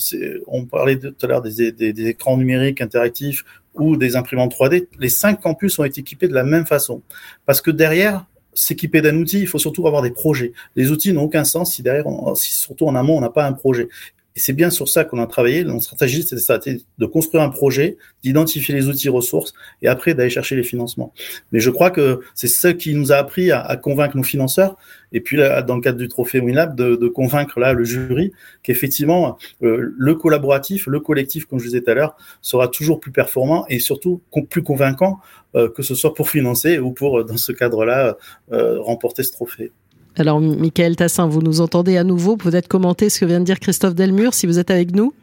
on 0.45 0.65
parlait 0.65 0.99
tout 0.99 1.15
à 1.23 1.25
l'heure 1.25 1.41
des, 1.41 1.71
des, 1.71 1.91
des, 1.91 2.05
écrans 2.05 2.37
numériques 2.37 2.81
interactifs 2.81 3.43
ou 3.73 3.97
des 3.97 4.15
imprimantes 4.15 4.53
3D. 4.53 4.85
Les 4.99 5.09
cinq 5.09 5.41
campus 5.41 5.79
ont 5.79 5.85
été 5.85 6.01
équipés 6.01 6.27
de 6.27 6.35
la 6.35 6.43
même 6.43 6.67
façon, 6.67 7.01
parce 7.47 7.61
que 7.61 7.71
derrière, 7.71 8.27
s'équiper 8.55 9.01
d'un 9.01 9.15
outil, 9.17 9.39
il 9.39 9.47
faut 9.47 9.59
surtout 9.59 9.87
avoir 9.87 10.01
des 10.01 10.11
projets. 10.11 10.53
Les 10.75 10.91
outils 10.91 11.13
n'ont 11.13 11.23
aucun 11.23 11.43
sens 11.43 11.73
si 11.73 11.83
derrière, 11.83 12.05
si 12.35 12.53
surtout 12.53 12.87
en 12.87 12.95
amont, 12.95 13.17
on 13.17 13.21
n'a 13.21 13.29
pas 13.29 13.45
un 13.45 13.53
projet. 13.53 13.89
Et 14.35 14.39
c'est 14.39 14.53
bien 14.53 14.69
sur 14.69 14.89
ça 14.89 15.03
qu'on 15.05 15.21
a 15.21 15.27
travaillé. 15.27 15.63
Notre 15.63 15.83
stratégie, 15.83 16.23
c'était 16.23 16.77
de 16.97 17.05
construire 17.05 17.43
un 17.43 17.49
projet, 17.49 17.97
d'identifier 18.23 18.73
les 18.73 18.87
outils 18.87 19.09
ressources 19.09 19.53
et 19.81 19.87
après 19.87 20.13
d'aller 20.13 20.29
chercher 20.29 20.55
les 20.55 20.63
financements. 20.63 21.13
Mais 21.51 21.59
je 21.59 21.69
crois 21.69 21.91
que 21.91 22.21
c'est 22.33 22.47
ce 22.47 22.67
qui 22.69 22.93
nous 22.93 23.11
a 23.11 23.15
appris 23.15 23.51
à, 23.51 23.75
convaincre 23.77 24.17
nos 24.17 24.23
financeurs 24.23 24.77
et 25.11 25.21
puis 25.21 25.37
là, 25.37 25.61
dans 25.61 25.75
le 25.75 25.81
cadre 25.81 25.99
du 25.99 26.07
trophée 26.07 26.39
WinLab, 26.39 26.75
de, 26.75 27.07
convaincre 27.07 27.59
là 27.59 27.73
le 27.73 27.83
jury 27.83 28.31
qu'effectivement 28.63 29.37
euh, 29.61 29.93
le 29.95 30.15
collaboratif, 30.15 30.87
le 30.87 30.99
collectif, 30.99 31.45
comme 31.45 31.59
je 31.59 31.65
disais 31.65 31.81
tout 31.81 31.91
à 31.91 31.93
l'heure, 31.93 32.17
sera 32.41 32.67
toujours 32.67 32.99
plus 32.99 33.11
performant 33.11 33.65
et 33.69 33.79
surtout 33.79 34.21
plus 34.49 34.63
convaincant, 34.63 35.19
euh, 35.55 35.69
que 35.69 35.83
ce 35.83 35.93
soit 35.93 36.15
pour 36.15 36.29
financer 36.29 36.79
ou 36.79 36.91
pour, 36.91 37.23
dans 37.23 37.37
ce 37.37 37.51
cadre-là, 37.51 38.17
euh, 38.51 38.79
remporter 38.81 39.21
ce 39.21 39.31
trophée. 39.31 39.71
Alors, 40.15 40.39
Michael 40.39 40.95
Tassin, 40.95 41.27
vous 41.27 41.41
nous 41.41 41.61
entendez 41.61 41.97
à 41.97 42.03
nouveau. 42.03 42.37
Peut-être 42.37 42.67
commenter 42.67 43.09
ce 43.09 43.19
que 43.19 43.25
vient 43.25 43.39
de 43.39 43.45
dire 43.45 43.59
Christophe 43.59 43.95
Delmur, 43.95 44.33
si 44.33 44.45
vous 44.45 44.59
êtes 44.59 44.69
avec 44.69 44.95
nous. 44.95 45.13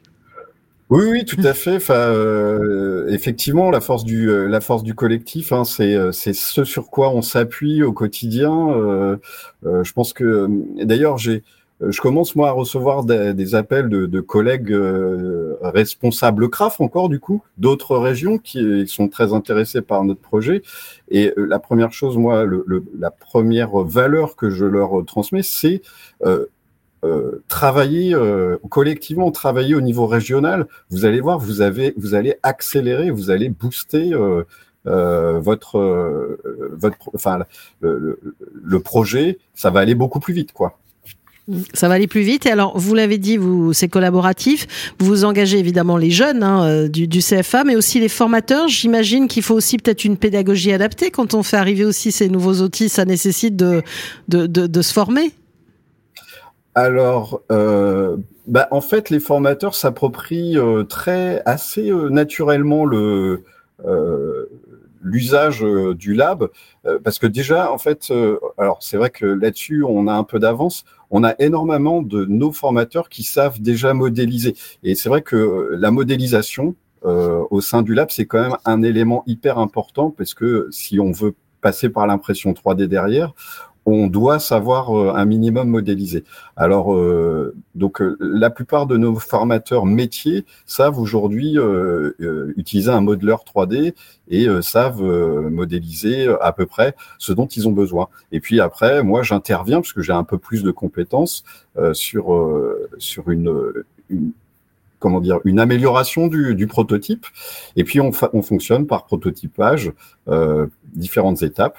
Oui, 0.91 1.05
oui, 1.09 1.25
tout 1.25 1.41
à 1.45 1.55
fait. 1.55 1.77
Enfin, 1.77 1.95
euh, 1.95 3.07
effectivement, 3.11 3.71
la 3.71 3.81
force 3.81 4.03
du 4.03 4.29
euh, 4.29 4.49
la 4.49 4.61
force 4.61 4.83
du 4.83 4.95
collectif, 4.95 5.53
hein, 5.53 5.63
c'est 5.63 5.95
euh, 5.95 6.11
c'est 6.11 6.33
ce 6.33 6.65
sur 6.65 6.91
quoi 6.91 7.15
on 7.15 7.23
s'appuie 7.23 7.85
au 7.85 7.93
quotidien. 7.93 9.19
Je 9.63 9.93
pense 9.93 10.13
que 10.13 10.49
d'ailleurs, 10.83 11.17
j'ai 11.17 11.45
je 11.81 12.01
commence 12.01 12.35
moi 12.35 12.49
à 12.49 12.53
recevoir 12.53 13.05
des, 13.05 13.33
des 13.35 13.55
appels 13.55 13.89
de, 13.89 14.07
de 14.07 14.21
collègues 14.21 14.75
responsables 15.63 16.49
CRAF 16.49 16.81
encore 16.81 17.09
du 17.09 17.21
coup, 17.21 17.43
d'autres 17.59 17.97
régions 17.97 18.39
qui 18.39 18.87
sont 18.87 19.09
très 19.09 19.33
intéressées 19.33 19.83
par 19.83 20.05
notre 20.05 20.21
projet. 20.21 20.63
Et 21.11 21.33
la 21.37 21.59
première 21.59 21.93
chose, 21.93 22.17
moi, 22.17 22.45
la 22.99 23.11
première 23.11 23.77
valeur 23.79 24.37
que 24.37 24.51
je 24.51 24.65
leur 24.65 25.05
transmets, 25.05 25.43
c'est 25.43 25.83
euh, 27.03 27.43
travailler 27.49 28.15
euh, 28.15 28.59
collectivement, 28.69 29.31
travailler 29.31 29.75
au 29.75 29.81
niveau 29.81 30.07
régional, 30.07 30.67
vous 30.91 31.07
allez 31.07 31.23
voir, 31.23 31.39
vous 31.39 31.63
avez, 31.63 31.95
vous 31.97 32.15
allez 32.15 32.35
accélérer, 32.43 33.11
vous 33.11 33.31
allez 33.31 33.49
booster 33.49 34.13
euh, 34.13 34.45
votre, 34.85 36.39
votre, 36.73 36.97
enfin, 37.15 37.39
le, 37.81 38.21
le, 38.53 38.81
projet, 38.81 39.39
ça 39.55 39.71
va 39.71 39.81
aller 39.81 39.95
beaucoup 39.95 40.21
plus 40.21 40.35
vite, 40.35 40.53
quoi. 40.53 40.79
Ça 41.75 41.89
va 41.89 41.95
aller 41.95 42.07
plus 42.07 42.23
vite. 42.23 42.47
Et 42.47 42.51
alors, 42.51 42.79
vous 42.79 42.95
l'avez 42.95 43.19
dit, 43.19 43.37
vous, 43.37 43.73
c'est 43.73 43.89
collaboratif. 43.89 44.95
Vous 44.99 45.25
engagez 45.25 45.59
évidemment 45.59 45.97
les 45.97 46.11
jeunes 46.11 46.43
hein, 46.43 46.89
du, 46.89 47.09
du, 47.09 47.21
CFA, 47.21 47.65
mais 47.65 47.77
aussi 47.77 48.01
les 48.01 48.09
formateurs. 48.09 48.69
J'imagine 48.69 49.29
qu'il 49.29 49.43
faut 49.43 49.55
aussi 49.55 49.77
peut-être 49.77 50.05
une 50.05 50.17
pédagogie 50.17 50.73
adaptée 50.73 51.11
quand 51.11 51.35
on 51.35 51.43
fait 51.43 51.57
arriver 51.57 51.85
aussi 51.85 52.13
ces 52.13 52.29
nouveaux 52.29 52.63
outils. 52.63 52.89
Ça 52.89 53.05
nécessite 53.05 53.57
de, 53.57 53.83
de, 54.29 54.47
de, 54.47 54.67
de 54.67 54.83
se 54.83 54.93
former. 54.93 55.33
Alors, 56.75 57.43
euh, 57.51 58.17
bah, 58.47 58.69
en 58.71 58.81
fait, 58.81 59.11
les 59.11 59.21
formateurs 59.21 59.75
s'approprient 59.75 60.57
euh, 60.57 60.85
très 60.85 61.43
assez 61.45 61.91
euh, 61.91 62.09
naturellement 62.09 62.85
le 62.85 63.45
l'usage 65.01 65.65
du 65.95 66.15
lab, 66.15 66.49
parce 67.05 67.19
que 67.19 67.27
déjà, 67.27 67.73
en 67.73 67.79
fait, 67.79 68.13
alors 68.59 68.79
c'est 68.83 68.97
vrai 68.97 69.11
que 69.11 69.27
là-dessus, 69.27 69.83
on 69.83 70.07
a 70.09 70.13
un 70.13 70.25
peu 70.25 70.39
d'avance. 70.39 70.85
On 71.11 71.25
a 71.25 71.35
énormément 71.39 72.03
de 72.03 72.25
nos 72.25 72.53
formateurs 72.53 73.09
qui 73.09 73.23
savent 73.23 73.61
déjà 73.61 73.95
modéliser, 73.95 74.55
et 74.83 74.95
c'est 74.95 75.09
vrai 75.09 75.23
que 75.23 75.71
la 75.73 75.91
modélisation 75.91 76.75
au 77.03 77.61
sein 77.61 77.83
du 77.83 77.95
lab, 77.95 78.11
c'est 78.11 78.27
quand 78.27 78.41
même 78.41 78.57
un 78.65 78.83
élément 78.83 79.25
hyper 79.27 79.59
important, 79.59 80.11
parce 80.11 80.35
que 80.35 80.69
si 80.71 81.01
on 81.01 81.13
veut 81.13 81.35
passer 81.63 81.89
par 81.89 82.07
l'impression 82.07 82.53
3D 82.53 82.87
derrière, 82.87 83.33
on 83.93 84.07
doit 84.07 84.39
savoir 84.39 84.97
euh, 84.97 85.13
un 85.15 85.25
minimum 85.25 85.69
modéliser. 85.69 86.25
Alors, 86.57 86.95
euh, 86.95 87.55
donc, 87.75 88.01
euh, 88.01 88.17
la 88.21 88.51
plupart 88.51 88.87
de 88.87 88.97
nos 88.97 89.17
formateurs 89.17 89.87
métiers 89.87 90.45
savent 90.67 90.99
aujourd'hui 90.99 91.57
utiliser 92.57 92.91
un 92.91 93.01
modeleur 93.01 93.45
3D 93.45 93.95
et 94.29 94.47
savent 94.63 95.03
modéliser 95.03 96.33
à 96.41 96.53
peu 96.53 96.67
près 96.67 96.95
ce 97.19 97.33
dont 97.33 97.47
ils 97.47 97.69
ont 97.69 97.73
besoin. 97.73 98.09
Et 98.33 98.41
puis 98.41 98.61
après, 98.61 99.03
moi, 99.03 99.23
j'interviens 99.23 99.81
parce 99.81 99.93
que 99.93 100.03
j'ai 100.03 100.13
un 100.13 100.25
peu 100.25 100.39
plus 100.39 100.63
de 100.63 100.71
compétences 100.71 101.45
sur 101.93 102.37
sur 102.99 103.31
une, 103.31 103.73
comment 105.01 105.21
dire, 105.21 105.41
une 105.45 105.59
amélioration 105.59 106.29
du, 106.29 106.67
prototype. 106.69 107.27
Et 107.75 107.83
puis 107.83 108.01
on, 108.01 108.13
on 108.33 108.43
fonctionne 108.43 108.87
par 108.87 109.05
prototypage, 109.07 109.93
différentes 110.95 111.43
étapes. 111.43 111.79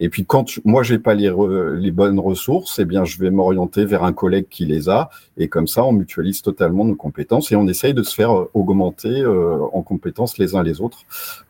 Et 0.00 0.08
puis 0.08 0.24
quand 0.24 0.46
moi 0.64 0.82
j'ai 0.82 0.98
pas 0.98 1.14
les, 1.14 1.32
les 1.76 1.90
bonnes 1.90 2.20
ressources, 2.20 2.78
eh 2.78 2.84
bien 2.84 3.04
je 3.04 3.18
vais 3.18 3.30
m'orienter 3.30 3.84
vers 3.84 4.04
un 4.04 4.12
collègue 4.12 4.46
qui 4.48 4.64
les 4.64 4.88
a, 4.88 5.10
et 5.36 5.48
comme 5.48 5.66
ça 5.66 5.84
on 5.84 5.92
mutualise 5.92 6.42
totalement 6.42 6.84
nos 6.84 6.94
compétences 6.94 7.50
et 7.50 7.56
on 7.56 7.66
essaye 7.66 7.94
de 7.94 8.02
se 8.02 8.14
faire 8.14 8.36
euh, 8.36 8.50
augmenter 8.54 9.20
euh, 9.20 9.58
en 9.72 9.82
compétences 9.82 10.38
les 10.38 10.54
uns 10.54 10.62
les 10.62 10.80
autres 10.80 11.00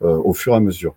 euh, 0.02 0.16
au 0.24 0.32
fur 0.32 0.54
et 0.54 0.56
à 0.56 0.60
mesure. 0.60 0.94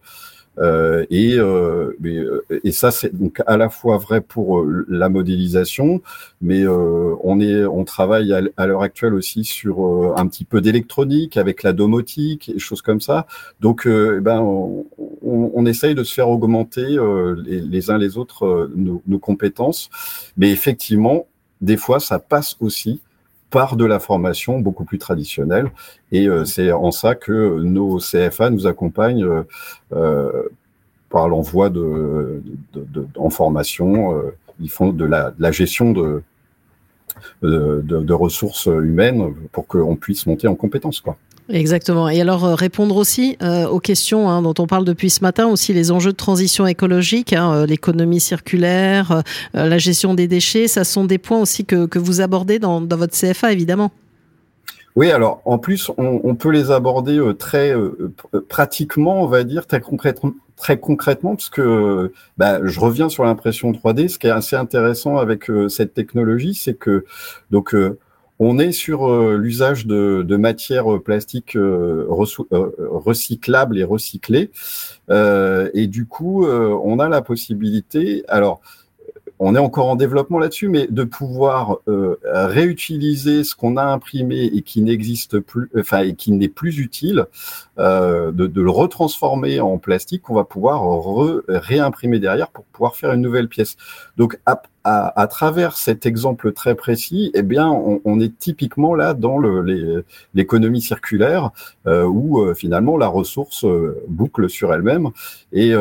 Euh, 0.59 1.05
et, 1.09 1.35
euh, 1.37 1.95
euh, 2.03 2.45
et 2.63 2.71
ça, 2.71 2.91
c'est 2.91 3.15
donc 3.17 3.41
à 3.47 3.57
la 3.57 3.69
fois 3.69 3.97
vrai 3.97 4.21
pour 4.21 4.65
la 4.87 5.09
modélisation, 5.09 6.01
mais 6.41 6.65
on 6.67 7.39
est, 7.39 7.65
on 7.65 7.83
travaille 7.83 8.33
à, 8.33 8.65
l'heure 8.65 8.81
actuelle 8.81 9.13
aussi 9.13 9.43
sur 9.43 10.17
un 10.17 10.27
petit 10.27 10.45
peu 10.45 10.61
d'électronique 10.61 11.37
avec 11.37 11.63
la 11.63 11.73
domotique 11.73 12.49
et 12.49 12.59
choses 12.59 12.81
comme 12.81 13.01
ça. 13.01 13.27
Donc, 13.59 13.83
eh 13.85 14.19
ben, 14.19 14.39
on, 14.39 14.85
on, 15.23 15.65
essaye 15.65 15.95
de 15.95 16.03
se 16.03 16.13
faire 16.13 16.29
augmenter 16.29 16.97
les, 17.45 17.61
les, 17.61 17.91
uns 17.91 17.97
les 17.97 18.17
autres 18.17 18.69
nos, 18.75 19.01
nos 19.07 19.19
compétences, 19.19 19.89
mais 20.37 20.51
effectivement, 20.51 21.27
des 21.61 21.77
fois, 21.77 21.99
ça 21.99 22.19
passe 22.19 22.57
aussi 22.59 23.01
par 23.51 23.75
de 23.75 23.85
la 23.85 23.99
formation 23.99 24.59
beaucoup 24.59 24.85
plus 24.85 24.97
traditionnelle. 24.97 25.71
Et 26.11 26.27
euh, 26.27 26.45
c'est 26.45 26.71
en 26.71 26.91
ça 26.91 27.13
que 27.13 27.59
nos 27.59 27.99
CFA 27.99 28.49
nous 28.49 28.65
accompagnent 28.65 29.25
euh, 29.25 29.43
euh, 29.93 30.43
par 31.09 31.27
l'envoi 31.27 31.69
de, 31.69 32.41
en 33.17 33.29
formation. 33.29 34.21
ils 34.61 34.69
font 34.69 34.93
de 34.93 35.03
la, 35.03 35.31
de 35.31 35.41
la 35.41 35.51
gestion 35.51 35.91
de, 35.91 36.23
de, 37.43 38.13
ressources 38.13 38.67
humaines 38.67 39.33
pour 39.51 39.67
qu'on 39.67 39.97
puisse 39.97 40.25
monter 40.25 40.47
en 40.47 40.55
compétences. 40.55 41.01
Quoi. 41.01 41.17
Exactement. 41.53 42.09
Et 42.09 42.21
alors 42.21 42.45
euh, 42.45 42.55
répondre 42.55 42.95
aussi 42.95 43.37
euh, 43.41 43.67
aux 43.67 43.79
questions 43.79 44.29
hein, 44.29 44.41
dont 44.41 44.53
on 44.57 44.67
parle 44.67 44.85
depuis 44.85 45.09
ce 45.09 45.21
matin, 45.21 45.47
aussi 45.47 45.73
les 45.73 45.91
enjeux 45.91 46.11
de 46.11 46.17
transition 46.17 46.65
écologique, 46.65 47.33
hein, 47.33 47.53
euh, 47.53 47.65
l'économie 47.65 48.19
circulaire, 48.19 49.23
la 49.53 49.77
gestion 49.77 50.13
des 50.13 50.27
déchets, 50.27 50.67
ça 50.67 50.83
sont 50.83 51.05
des 51.05 51.17
points 51.17 51.39
aussi 51.39 51.65
que, 51.65 51.85
que 51.85 51.99
vous 51.99 52.21
abordez 52.21 52.59
dans, 52.59 52.79
dans 52.79 52.97
votre 52.97 53.13
CFA, 53.17 53.51
évidemment. 53.51 53.91
Oui, 54.95 55.09
alors 55.11 55.41
en 55.45 55.57
plus, 55.57 55.89
on, 55.97 56.35
peut 56.35 56.51
les 56.51 56.69
aborder 56.69 57.21
très 57.39 57.73
pratiquement, 58.49 59.23
on 59.23 59.27
va 59.27 59.45
dire, 59.45 59.65
très 59.65 59.79
concrètement, 59.79 60.33
très 60.57 60.79
concrètement, 60.79 61.35
parce 61.35 61.49
que 61.49 62.11
bah, 62.37 62.59
je 62.65 62.79
reviens 62.79 63.07
sur 63.07 63.23
l'impression 63.23 63.71
3D. 63.71 64.09
Ce 64.09 64.19
qui 64.19 64.27
est 64.27 64.31
assez 64.31 64.57
intéressant 64.57 65.17
avec 65.17 65.49
cette 65.69 65.93
technologie, 65.93 66.53
c'est 66.53 66.73
que 66.73 67.05
donc 67.51 67.73
on 68.43 68.57
est 68.57 68.71
sur 68.71 69.07
euh, 69.07 69.37
l'usage 69.37 69.85
de, 69.85 70.35
matières 70.35 70.99
plastiques 70.99 71.55
euh, 71.55 72.07
euh, 72.51 72.71
recyclables 72.89 73.77
et 73.77 73.83
recyclées. 73.83 74.49
et 75.09 75.87
du 75.87 76.05
coup, 76.07 76.47
on 76.47 76.99
a 76.99 77.07
la 77.07 77.21
possibilité, 77.21 78.23
alors 78.27 78.61
on 79.37 79.55
est 79.55 79.59
encore 79.59 79.87
en 79.87 79.95
développement 79.95 80.39
là-dessus, 80.39 80.69
mais 80.69 80.87
de 80.87 81.03
pouvoir 81.03 81.79
réutiliser 81.87 83.43
ce 83.43 83.55
qu'on 83.55 83.75
a 83.77 83.83
imprimé 83.83 84.45
et 84.45 84.61
qui 84.61 84.81
n'existe 84.81 85.39
plus, 85.39 85.69
enfin 85.77 85.99
et 85.99 86.15
qui 86.15 86.31
n'est 86.31 86.47
plus 86.47 86.79
utile, 86.79 87.25
de, 87.77 88.61
le 88.61 88.69
retransformer 88.69 89.59
en 89.59 89.77
plastique 89.77 90.23
qu'on 90.23 90.35
va 90.35 90.45
pouvoir 90.45 90.83
réimprimer 91.47 92.19
derrière 92.19 92.49
pour 92.49 92.63
pouvoir 92.65 92.95
faire 92.95 93.11
une 93.13 93.21
nouvelle 93.21 93.49
pièce. 93.49 93.75
Donc 94.17 94.39
travers 95.29 95.77
cet 95.77 96.05
exemple 96.05 96.53
très 96.53 96.75
précis, 96.75 97.31
eh 97.33 97.43
bien, 97.43 97.69
on, 97.69 98.19
est 98.19 98.37
typiquement 98.37 98.95
là 98.95 99.13
dans 99.13 99.39
l'économie 100.33 100.81
circulaire 100.81 101.51
euh, 101.87 102.03
où 102.03 102.41
euh, 102.41 102.53
finalement 102.53 102.97
la 102.97 103.07
ressource 103.07 103.63
euh, 103.63 104.01
boucle 104.07 104.49
sur 104.49 104.73
elle-même. 104.73 105.09
Et 105.53 105.73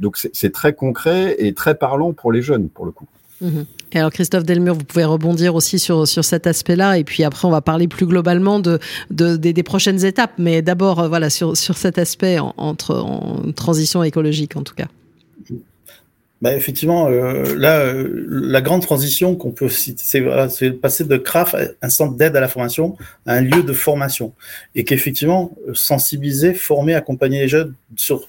donc 0.00 0.16
c'est 0.16 0.52
très 0.52 0.74
concret 0.74 1.36
et 1.38 1.54
très 1.54 1.74
parlant 1.74 2.12
pour 2.12 2.32
les 2.32 2.42
jeunes, 2.42 2.68
pour 2.68 2.84
le 2.84 2.90
coup. 2.90 3.06
Mhm. 3.40 3.66
Et 3.92 3.98
alors 3.98 4.10
Christophe 4.10 4.44
Delmure, 4.44 4.74
vous 4.74 4.84
pouvez 4.84 5.04
rebondir 5.04 5.54
aussi 5.54 5.78
sur, 5.78 6.06
sur 6.06 6.24
cet 6.24 6.46
aspect-là, 6.46 6.98
et 6.98 7.04
puis 7.04 7.24
après 7.24 7.46
on 7.46 7.50
va 7.50 7.60
parler 7.60 7.88
plus 7.88 8.06
globalement 8.06 8.60
de, 8.60 8.78
de 9.10 9.36
des, 9.36 9.62
prochaines 9.62 10.04
étapes, 10.04 10.32
mais 10.38 10.62
d'abord 10.62 11.08
voilà 11.08 11.28
sur, 11.28 11.56
sur 11.56 11.76
cet 11.76 11.98
aspect 11.98 12.38
entre 12.38 12.96
en 12.96 13.52
transition 13.52 14.02
écologique 14.02 14.56
en 14.56 14.62
tout 14.62 14.74
cas. 14.74 14.86
Bah, 16.42 16.56
effectivement, 16.56 17.06
euh, 17.08 17.54
là, 17.56 17.78
euh, 17.78 18.26
la 18.28 18.60
grande 18.60 18.82
transition 18.82 19.36
qu'on 19.36 19.52
peut 19.52 19.68
citer, 19.68 20.02
c'est 20.04 20.18
voilà, 20.18 20.48
passer 20.82 21.04
de 21.04 21.16
CRAF, 21.16 21.54
un 21.80 21.88
centre 21.88 22.16
d'aide 22.16 22.34
à 22.34 22.40
la 22.40 22.48
formation, 22.48 22.96
à 23.26 23.34
un 23.34 23.40
lieu 23.40 23.62
de 23.62 23.72
formation. 23.72 24.34
Et 24.74 24.82
qu'effectivement, 24.82 25.52
sensibiliser, 25.72 26.52
former, 26.52 26.94
accompagner 26.94 27.40
les 27.40 27.48
jeunes 27.48 27.74
sur 27.94 28.26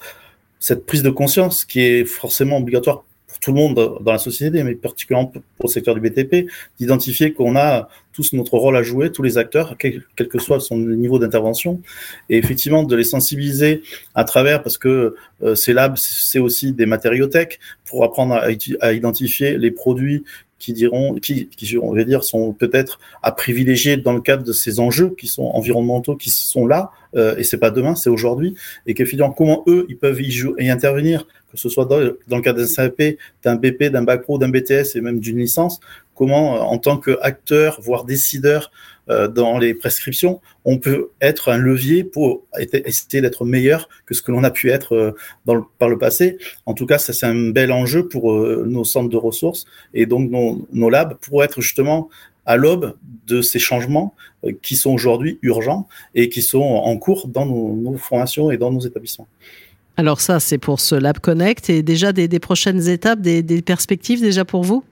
cette 0.59 0.85
prise 0.85 1.01
de 1.01 1.09
conscience 1.09 1.65
qui 1.65 1.81
est 1.81 2.05
forcément 2.05 2.57
obligatoire 2.57 3.03
tout 3.39 3.51
le 3.51 3.57
monde 3.57 3.75
dans 3.75 4.11
la 4.11 4.17
société, 4.17 4.63
mais 4.63 4.75
particulièrement 4.75 5.27
pour 5.27 5.43
le 5.63 5.69
secteur 5.69 5.95
du 5.95 6.01
BTP, 6.01 6.49
d'identifier 6.79 7.33
qu'on 7.33 7.55
a 7.55 7.89
tous 8.13 8.33
notre 8.33 8.57
rôle 8.57 8.77
à 8.77 8.83
jouer, 8.83 9.11
tous 9.11 9.23
les 9.23 9.37
acteurs, 9.37 9.75
quel, 9.77 10.03
que 10.15 10.39
soit 10.39 10.59
son 10.59 10.77
niveau 10.77 11.19
d'intervention, 11.19 11.81
et 12.29 12.37
effectivement 12.37 12.83
de 12.83 12.95
les 12.95 13.03
sensibiliser 13.03 13.81
à 14.15 14.23
travers, 14.23 14.61
parce 14.61 14.77
que 14.77 15.15
euh, 15.41 15.55
ces 15.55 15.73
labs, 15.73 15.97
c'est 15.97 16.39
aussi 16.39 16.73
des 16.73 16.85
matériothèques, 16.85 17.59
pour 17.85 18.03
apprendre 18.03 18.35
à, 18.35 18.93
identifier 18.93 19.57
les 19.57 19.71
produits 19.71 20.23
qui 20.57 20.73
diront, 20.73 21.15
qui, 21.15 21.47
qui 21.47 21.77
on 21.77 21.93
va 21.93 22.03
dire, 22.05 22.23
sont 22.23 22.53
peut-être 22.53 22.99
à 23.21 23.31
privilégier 23.31 23.97
dans 23.97 24.13
le 24.13 24.21
cadre 24.21 24.43
de 24.43 24.53
ces 24.53 24.79
enjeux 24.79 25.13
qui 25.19 25.27
sont 25.27 25.43
environnementaux, 25.43 26.15
qui 26.15 26.29
sont 26.29 26.65
là, 26.65 26.91
euh, 27.15 27.35
et 27.37 27.43
c'est 27.43 27.57
pas 27.57 27.69
demain, 27.69 27.95
c'est 27.95 28.09
aujourd'hui, 28.09 28.55
et 28.87 28.93
qu'effectivement, 28.93 29.31
comment 29.31 29.63
eux, 29.67 29.85
ils 29.89 29.97
peuvent 29.97 30.21
y, 30.21 30.31
jouer, 30.31 30.63
y 30.63 30.69
intervenir 30.69 31.27
que 31.53 31.59
ce 31.59 31.69
soit 31.69 31.85
dans, 31.85 31.99
le 31.99 32.41
cadre 32.41 32.59
d'un 32.59 32.67
CAP, 32.67 33.17
d'un 33.43 33.55
BP, 33.55 33.83
d'un 33.91 34.01
bac 34.01 34.23
pro, 34.23 34.39
d'un 34.39 34.49
BTS 34.49 34.95
et 34.95 35.01
même 35.01 35.19
d'une 35.19 35.37
licence, 35.37 35.79
comment, 36.15 36.55
euh, 36.55 36.59
en 36.59 36.79
tant 36.79 36.97
qu'acteur, 36.97 37.79
voire 37.79 38.05
décideur 38.05 38.71
euh, 39.09 39.27
dans 39.27 39.59
les 39.59 39.75
prescriptions, 39.75 40.41
on 40.65 40.79
peut 40.79 41.09
être 41.21 41.49
un 41.49 41.57
levier 41.57 42.03
pour 42.03 42.43
essayer 42.57 43.21
d'être 43.21 43.45
meilleur 43.45 43.87
que 44.07 44.15
ce 44.15 44.23
que 44.23 44.31
l'on 44.31 44.43
a 44.43 44.49
pu 44.49 44.71
être 44.71 44.95
euh, 44.95 45.61
par 45.77 45.89
le 45.89 45.97
passé. 45.99 46.37
En 46.65 46.73
tout 46.73 46.87
cas, 46.87 46.97
ça 46.97 47.13
c'est 47.13 47.27
un 47.27 47.51
bel 47.51 47.71
enjeu 47.71 48.07
pour 48.07 48.33
nos 48.33 48.83
centres 48.83 49.09
de 49.09 49.17
ressources 49.17 49.65
et 49.93 50.07
donc 50.07 50.31
nos, 50.31 50.67
nos 50.71 50.89
labs 50.89 51.17
pour 51.21 51.43
être 51.43 51.61
justement 51.61 52.09
à 52.45 52.57
l'aube 52.57 52.95
de 53.27 53.41
ces 53.41 53.59
changements 53.59 54.15
qui 54.61 54.75
sont 54.75 54.91
aujourd'hui 54.91 55.39
urgents 55.43 55.87
et 56.15 56.29
qui 56.29 56.41
sont 56.41 56.61
en 56.61 56.97
cours 56.97 57.27
dans 57.27 57.45
nos, 57.45 57.95
formations 57.97 58.51
et 58.51 58.57
dans 58.57 58.71
nos 58.71 58.81
établissements. 58.81 59.27
Alors 59.97 60.21
ça, 60.21 60.39
c'est 60.39 60.57
pour 60.57 60.79
ce 60.79 60.95
Lab 60.95 61.19
Connect. 61.19 61.69
Et 61.69 61.83
déjà 61.83 62.13
des, 62.13 62.27
prochaines 62.39 62.87
étapes, 62.87 63.21
des 63.21 63.61
perspectives 63.61 64.21
déjà 64.21 64.45
pour 64.45 64.63
vous? 64.63 64.83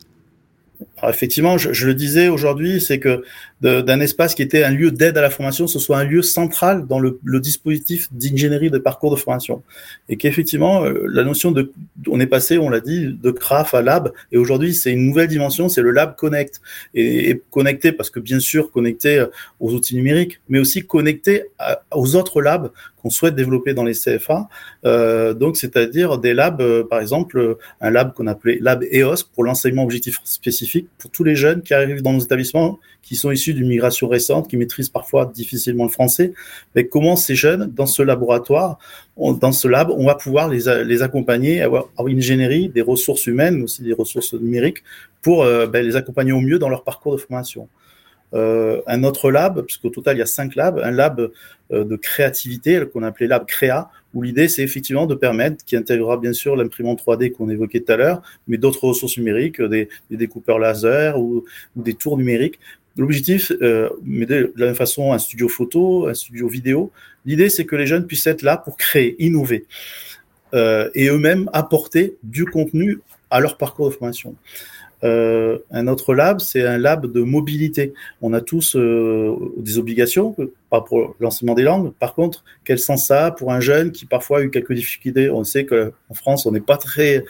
Effectivement, 1.07 1.57
je, 1.57 1.85
le 1.85 1.93
disais 1.93 2.27
aujourd'hui, 2.27 2.81
c'est 2.81 2.99
que 2.99 3.23
d'un 3.61 3.99
espace 3.99 4.33
qui 4.33 4.41
était 4.41 4.63
un 4.63 4.71
lieu 4.71 4.91
d'aide 4.91 5.17
à 5.17 5.21
la 5.21 5.29
formation, 5.29 5.67
ce 5.67 5.77
soit 5.77 5.99
un 5.99 6.03
lieu 6.03 6.23
central 6.23 6.87
dans 6.87 6.99
le, 6.99 7.19
dispositif 7.39 8.07
d'ingénierie 8.11 8.71
de 8.71 8.77
parcours 8.79 9.11
de 9.11 9.15
formation. 9.15 9.61
Et 10.09 10.17
qu'effectivement, 10.17 10.83
euh, 10.83 11.05
la 11.07 11.23
notion 11.23 11.51
de, 11.51 11.71
on 12.07 12.19
est 12.19 12.27
passé, 12.27 12.57
on 12.57 12.69
l'a 12.69 12.79
dit, 12.79 13.07
de 13.07 13.31
CRAF 13.31 13.73
à 13.73 13.81
Lab, 13.81 14.11
et 14.31 14.37
aujourd'hui, 14.37 14.73
c'est 14.73 14.91
une 14.91 15.05
nouvelle 15.05 15.27
dimension, 15.27 15.69
c'est 15.69 15.81
le 15.81 15.91
Lab 15.91 16.15
Connect. 16.15 16.61
Et, 16.95 17.41
connecté, 17.51 17.91
parce 17.91 18.09
que 18.09 18.19
bien 18.19 18.39
sûr, 18.39 18.71
connecté 18.71 19.19
euh, 19.19 19.27
aux 19.59 19.73
outils 19.73 19.95
numériques, 19.95 20.39
mais 20.49 20.59
aussi 20.59 20.85
connecté 20.85 21.43
aux 21.91 22.15
autres 22.15 22.41
labs 22.41 22.71
qu'on 23.01 23.09
souhaite 23.09 23.35
développer 23.35 23.73
dans 23.73 23.83
les 23.83 23.93
CFA. 23.93 24.47
Euh, 24.85 25.33
donc, 25.33 25.57
c'est-à-dire 25.57 26.17
des 26.17 26.33
labs, 26.33 26.83
par 26.83 26.99
exemple, 26.99 27.57
un 27.79 27.89
lab 27.89 28.13
qu'on 28.13 28.27
appelait 28.27 28.57
Lab 28.59 28.83
EOS 28.91 29.25
pour 29.33 29.43
l'enseignement 29.43 29.83
objectif 29.83 30.19
spécifique 30.23 30.87
pour 30.97 31.09
tous 31.11 31.23
les 31.23 31.35
jeunes 31.35 31.61
qui 31.61 31.73
arrivent 31.73 32.01
dans 32.01 32.13
nos 32.13 32.19
établissements, 32.19 32.79
qui 33.01 33.15
sont 33.15 33.31
issus 33.31 33.50
d'une 33.53 33.67
migration 33.67 34.07
récente, 34.07 34.49
qui 34.49 34.57
maîtrisent 34.57 34.89
parfois 34.89 35.25
difficilement 35.25 35.83
le 35.83 35.89
français. 35.89 36.33
Mais 36.75 36.87
comment 36.87 37.15
ces 37.15 37.35
jeunes, 37.35 37.71
dans 37.75 37.85
ce 37.85 38.03
laboratoire, 38.03 38.79
dans 39.17 39.51
ce 39.51 39.67
lab, 39.67 39.89
on 39.91 40.05
va 40.05 40.15
pouvoir 40.15 40.49
les, 40.49 40.83
les 40.83 41.01
accompagner, 41.01 41.61
avoir, 41.61 41.87
une 42.07 42.17
ingénierie, 42.17 42.69
des 42.69 42.81
ressources 42.81 43.27
humaines, 43.27 43.57
mais 43.57 43.63
aussi 43.63 43.83
des 43.83 43.93
ressources 43.93 44.33
numériques, 44.33 44.83
pour 45.21 45.43
euh, 45.43 45.67
ben, 45.67 45.85
les 45.85 45.95
accompagner 45.95 46.31
au 46.31 46.41
mieux 46.41 46.59
dans 46.59 46.69
leur 46.69 46.83
parcours 46.83 47.13
de 47.13 47.17
formation. 47.17 47.67
Euh, 48.33 48.81
un 48.87 49.03
autre 49.03 49.29
lab, 49.29 49.61
puisqu'au 49.63 49.89
total 49.89 50.15
il 50.15 50.19
y 50.19 50.23
a 50.23 50.25
cinq 50.25 50.55
labs, 50.55 50.79
un 50.81 50.91
lab 50.91 51.31
euh, 51.73 51.83
de 51.83 51.95
créativité 51.97 52.81
qu'on 52.91 53.03
appelait 53.03 53.27
lab 53.27 53.45
créa, 53.45 53.89
où 54.13 54.21
l'idée 54.21 54.47
c'est 54.47 54.63
effectivement 54.63 55.05
de 55.05 55.15
permettre, 55.15 55.65
qui 55.65 55.75
intégrera 55.75 56.17
bien 56.17 56.31
sûr 56.31 56.55
l'imprimante 56.55 57.01
3D 57.01 57.31
qu'on 57.31 57.49
évoquait 57.49 57.81
tout 57.81 57.91
à 57.91 57.97
l'heure, 57.97 58.21
mais 58.47 58.57
d'autres 58.57 58.85
ressources 58.85 59.17
numériques, 59.17 59.61
des, 59.61 59.89
découpeurs 60.09 60.59
laser 60.59 61.19
ou, 61.19 61.43
des 61.75 61.93
tours 61.93 62.17
numériques. 62.17 62.59
L'objectif, 62.97 63.51
euh, 63.61 63.89
mais 64.03 64.25
de 64.25 64.53
la 64.55 64.67
même 64.67 64.75
façon, 64.75 65.13
un 65.13 65.19
studio 65.19 65.47
photo, 65.47 66.07
un 66.07 66.13
studio 66.13 66.47
vidéo, 66.47 66.91
l'idée 67.25 67.49
c'est 67.49 67.65
que 67.65 67.75
les 67.75 67.87
jeunes 67.87 68.05
puissent 68.05 68.27
être 68.27 68.41
là 68.41 68.57
pour 68.57 68.77
créer, 68.77 69.15
innover, 69.23 69.65
et 70.53 71.07
eux-mêmes 71.07 71.49
apporter 71.53 72.17
du 72.23 72.43
contenu 72.45 72.99
à 73.29 73.39
leur 73.39 73.57
parcours 73.57 73.89
de 73.89 73.93
formation. 73.95 74.35
Euh, 75.03 75.57
un 75.71 75.87
autre 75.87 76.13
lab, 76.13 76.39
c'est 76.39 76.65
un 76.65 76.77
lab 76.77 77.11
de 77.11 77.21
mobilité. 77.21 77.93
On 78.21 78.33
a 78.33 78.41
tous 78.41 78.75
euh, 78.75 79.35
des 79.57 79.77
obligations, 79.77 80.35
pas 80.69 80.81
pour 80.81 81.15
l'enseignement 81.19 81.55
des 81.55 81.63
langues. 81.63 81.91
Par 81.93 82.13
contre, 82.13 82.43
quel 82.63 82.77
sens 82.77 83.07
ça 83.07 83.27
a 83.27 83.31
pour 83.31 83.51
un 83.51 83.59
jeune 83.59 83.91
qui 83.91 84.05
parfois 84.05 84.39
a 84.39 84.41
eu 84.43 84.51
quelques 84.51 84.73
difficultés? 84.73 85.29
On 85.29 85.43
sait 85.43 85.65
qu'en 85.65 86.13
France, 86.13 86.45
on 86.45 86.51
n'est 86.51 86.61
pas 86.61 86.77
très 86.77 87.23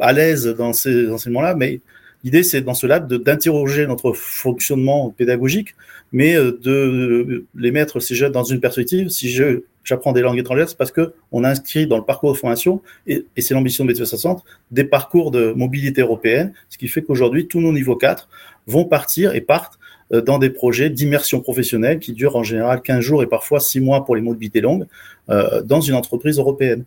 à 0.00 0.12
l'aise 0.12 0.46
dans 0.46 0.72
ces 0.72 1.08
enseignements-là, 1.10 1.54
mais 1.54 1.80
l'idée, 2.24 2.42
c'est 2.42 2.62
dans 2.62 2.74
ce 2.74 2.86
lab 2.86 3.12
d'interroger 3.12 3.86
notre 3.86 4.12
fonctionnement 4.12 5.10
pédagogique, 5.10 5.74
mais 6.12 6.34
euh, 6.34 6.58
de 6.60 7.46
les 7.54 7.70
mettre, 7.70 8.00
ces 8.00 8.14
jeunes, 8.14 8.32
dans 8.32 8.44
une 8.44 8.60
perspective. 8.60 9.08
Si 9.08 9.28
je 9.30 9.62
j'apprends 9.84 10.12
des 10.12 10.22
langues 10.22 10.38
étrangères, 10.38 10.68
c'est 10.68 10.78
parce 10.78 10.90
que 10.90 11.12
on 11.30 11.44
a 11.44 11.50
inscrit 11.50 11.86
dans 11.86 11.98
le 11.98 12.04
parcours 12.04 12.32
de 12.32 12.38
formation, 12.38 12.80
et, 13.06 13.26
c'est 13.38 13.54
l'ambition 13.54 13.84
de 13.84 13.92
BTS 13.92 14.16
Centre, 14.16 14.44
des 14.70 14.84
parcours 14.84 15.30
de 15.30 15.52
mobilité 15.52 16.00
européenne, 16.00 16.54
ce 16.70 16.78
qui 16.78 16.88
fait 16.88 17.02
qu'aujourd'hui, 17.02 17.46
tous 17.46 17.60
nos 17.60 17.72
niveaux 17.72 17.96
4 17.96 18.28
vont 18.66 18.86
partir 18.86 19.34
et 19.34 19.42
partent 19.42 19.78
euh, 20.12 20.22
dans 20.22 20.38
des 20.38 20.50
projets 20.50 20.90
d'immersion 20.90 21.40
professionnelle 21.40 21.98
qui 21.98 22.12
durent 22.12 22.36
en 22.36 22.42
général 22.42 22.80
15 22.80 23.00
jours 23.00 23.22
et 23.22 23.26
parfois 23.26 23.60
6 23.60 23.80
mois 23.80 24.04
pour 24.04 24.16
les 24.16 24.22
mobilités 24.22 24.60
longues 24.60 24.86
euh, 25.28 25.62
dans 25.62 25.80
une 25.80 25.94
entreprise 25.94 26.38
européenne. 26.38 26.84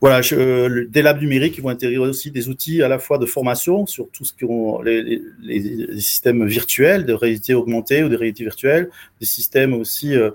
Voilà, 0.00 0.22
je, 0.22 0.84
des 0.84 1.02
labs 1.02 1.20
numériques 1.20 1.54
qui 1.54 1.60
vont 1.60 1.68
intégrer 1.68 1.98
aussi 1.98 2.30
des 2.30 2.48
outils 2.48 2.82
à 2.82 2.88
la 2.88 2.98
fois 2.98 3.18
de 3.18 3.26
formation 3.26 3.84
sur 3.86 4.08
tout 4.10 4.24
ce 4.24 4.32
qui 4.32 4.44
ont 4.46 4.80
les, 4.80 5.02
les, 5.02 5.20
les, 5.42 6.00
systèmes 6.00 6.46
virtuels 6.46 7.04
de 7.04 7.12
réalité 7.12 7.52
augmentée 7.52 8.02
ou 8.02 8.08
de 8.08 8.16
réalité 8.16 8.44
virtuelle, 8.44 8.88
des 9.20 9.26
systèmes 9.26 9.74
aussi 9.74 10.16
euh, 10.16 10.30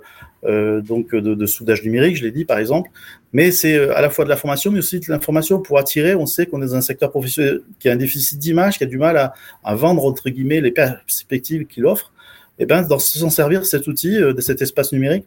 euh, 0.46 0.82
donc 0.82 1.16
de, 1.16 1.34
de, 1.34 1.46
soudage 1.48 1.84
numérique, 1.84 2.18
je 2.18 2.24
l'ai 2.24 2.32
dit 2.32 2.46
par 2.46 2.60
exemple. 2.60 2.92
Mais 3.34 3.52
c'est 3.52 3.76
euh, 3.76 3.98
à 3.98 4.02
la 4.02 4.10
fois 4.10 4.26
de 4.26 4.30
la 4.30 4.38
formation, 4.38 4.72
mais 4.72 4.80
aussi 4.80 5.00
de 5.00 5.06
l'information 5.10 5.60
pour 5.60 5.80
attirer. 5.80 6.14
On 6.14 6.26
sait 6.28 6.46
qu'on 6.46 6.62
est 6.62 6.68
dans 6.68 6.76
un 6.76 6.82
secteur 6.82 7.10
professionnel 7.10 7.62
qui 7.80 7.90
a 7.90 7.94
un 7.94 7.96
déficit 7.96 8.38
d'image, 8.38 8.78
qui 8.78 8.84
a 8.84 8.88
du 8.88 8.98
mal 8.98 9.18
à, 9.18 9.34
à 9.64 9.76
vendre 9.76 10.06
entre 10.06 10.30
guillemets 10.30 10.62
les 10.62 10.72
perspectives 10.72 11.66
qu'il 11.66 11.86
offre. 11.86 12.14
Et 12.58 12.64
eh 12.64 12.66
ben, 12.66 12.88
s'en 13.00 13.30
servir 13.30 13.66
cet 13.66 13.88
outil, 13.88 14.16
euh, 14.16 14.34
de 14.34 14.40
cet 14.40 14.62
espace 14.62 14.94
numérique, 14.94 15.26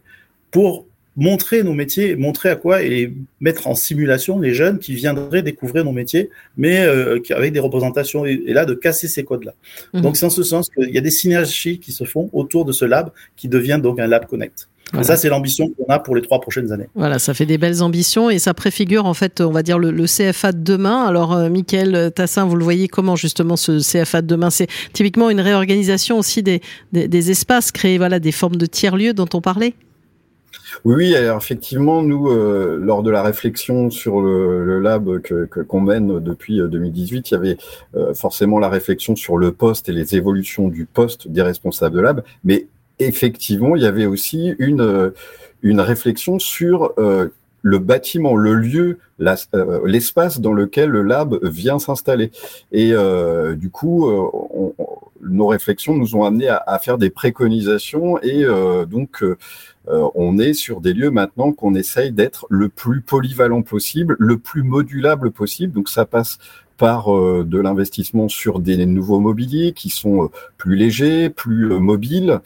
pour 0.49 0.87
montrer 1.19 1.63
nos 1.63 1.73
métiers, 1.73 2.15
montrer 2.15 2.49
à 2.49 2.55
quoi 2.55 2.81
et 2.81 3.13
mettre 3.41 3.67
en 3.67 3.75
simulation 3.75 4.39
les 4.39 4.53
jeunes 4.53 4.79
qui 4.79 4.93
viendraient 4.93 5.41
découvrir 5.41 5.83
nos 5.83 5.91
métiers, 5.91 6.29
mais 6.55 6.79
euh, 6.79 7.19
avec 7.31 7.51
des 7.51 7.59
représentations 7.59 8.25
et, 8.25 8.41
là 8.47 8.65
de 8.65 8.73
casser 8.73 9.09
ces 9.09 9.25
codes-là. 9.25 9.53
Mhm. 9.93 10.01
Donc 10.01 10.17
c'est 10.17 10.25
en 10.25 10.29
ce 10.29 10.43
sens 10.43 10.69
qu'il 10.69 10.89
y 10.89 10.97
a 10.97 11.01
des 11.01 11.11
synergies 11.11 11.79
qui 11.79 11.91
se 11.91 12.05
font 12.05 12.29
autour 12.31 12.63
de 12.63 12.71
ce 12.71 12.85
lab 12.85 13.11
qui 13.35 13.49
devient 13.49 13.79
donc 13.83 13.99
un 13.99 14.07
lab 14.07 14.25
connect. 14.25 14.69
Et 14.99 15.03
ça, 15.03 15.17
c'est 15.17 15.29
l'ambition 15.29 15.69
qu'on 15.69 15.93
a 15.93 15.99
pour 15.99 16.15
les 16.15 16.23
trois 16.23 16.41
prochaines 16.41 16.71
années. 16.71 16.87
Voilà, 16.95 17.19
ça 17.19 17.35
fait 17.35 17.45
des 17.45 17.59
belles 17.59 17.83
ambitions 17.83 18.31
et 18.31 18.39
ça 18.39 18.55
préfigure 18.55 19.05
en 19.05 19.13
fait, 19.13 19.39
on 19.39 19.51
va 19.51 19.61
dire, 19.61 19.77
le, 19.77 20.05
CFA 20.07 20.51
de 20.51 20.63
demain. 20.63 21.03
Alors, 21.05 21.33
euh, 21.33 21.47
Mickaël 21.47 22.11
Tassin, 22.15 22.45
vous 22.45 22.55
le 22.55 22.63
voyez 22.63 22.87
comment 22.87 23.15
justement 23.15 23.55
ce 23.55 23.79
CFA 23.79 24.23
de 24.23 24.27
demain? 24.27 24.49
C'est 24.49 24.65
typiquement 24.91 25.29
une 25.29 25.41
réorganisation 25.41 26.17
aussi 26.17 26.41
des, 26.41 26.61
des, 26.91 27.07
des 27.07 27.29
espaces, 27.29 27.71
créer 27.71 27.99
voilà, 27.99 28.19
des 28.19 28.31
formes 28.31 28.55
de 28.55 28.65
tiers-lieux 28.65 29.13
dont 29.13 29.29
on 29.35 29.41
parlait 29.41 29.75
oui, 30.85 31.15
alors 31.15 31.37
effectivement, 31.37 32.01
nous, 32.01 32.29
euh, 32.29 32.77
lors 32.81 33.03
de 33.03 33.11
la 33.11 33.21
réflexion 33.21 33.89
sur 33.89 34.21
le, 34.21 34.79
lab 34.79 35.19
que 35.21 35.45
qu'on 35.45 35.81
mène 35.81 36.19
depuis 36.19 36.59
2018, 36.59 37.17
euh, 37.17 37.21
il 37.25 37.33
y 37.33 37.35
avait 37.35 37.57
euh, 37.95 38.13
forcément 38.13 38.59
la 38.59 38.69
réflexion 38.69 39.15
sur 39.15 39.37
le 39.37 39.51
poste 39.51 39.89
et 39.89 39.91
les 39.91 40.15
évolutions 40.15 40.69
du 40.69 40.85
poste 40.85 41.27
des 41.27 41.41
responsables 41.41 41.95
de 41.95 42.01
lab, 42.01 42.23
mais 42.43 42.67
effectivement, 42.99 43.75
il 43.75 43.83
y 43.83 43.85
avait 43.85 44.05
aussi 44.05 44.55
une 44.59 45.11
une 45.61 45.81
réflexion 45.81 46.39
sur 46.39 46.93
le 47.61 47.79
bâtiment, 47.79 48.37
le 48.37 48.53
lieu, 48.53 48.99
l'espace 49.85 50.39
dans 50.39 50.53
lequel 50.53 50.89
le 50.89 51.03
lab 51.03 51.37
vient 51.43 51.79
s'installer. 51.79 52.31
Et 52.71 52.93
du 53.55 53.69
coup, 53.69 54.09
nos 55.21 55.47
réflexions 55.47 55.95
nous 55.95 56.15
ont 56.15 56.23
amené 56.23 56.47
à, 56.47 56.63
à 56.65 56.79
faire 56.79 56.97
des 56.97 57.09
préconisations 57.09 58.21
et 58.21 58.45
donc 58.87 59.23
euh, 59.89 60.07
on 60.15 60.37
est 60.37 60.53
sur 60.53 60.81
des 60.81 60.93
lieux 60.93 61.09
maintenant 61.09 61.51
qu'on 61.51 61.73
essaye 61.73 62.11
d'être 62.11 62.45
le 62.49 62.69
plus 62.69 63.01
polyvalent 63.01 63.61
possible, 63.61 64.15
le 64.19 64.37
plus 64.37 64.63
modulable 64.63 65.31
possible. 65.31 65.73
Donc 65.73 65.89
ça 65.89 66.05
passe 66.05 66.37
par 66.77 67.13
euh, 67.13 67.43
de 67.45 67.59
l'investissement 67.59 68.29
sur 68.29 68.59
des 68.59 68.85
nouveaux 68.85 69.19
mobiliers 69.19 69.73
qui 69.73 69.89
sont 69.89 70.25
euh, 70.25 70.27
plus 70.57 70.75
légers, 70.75 71.29
plus 71.29 71.67
mobiles, 71.79 72.39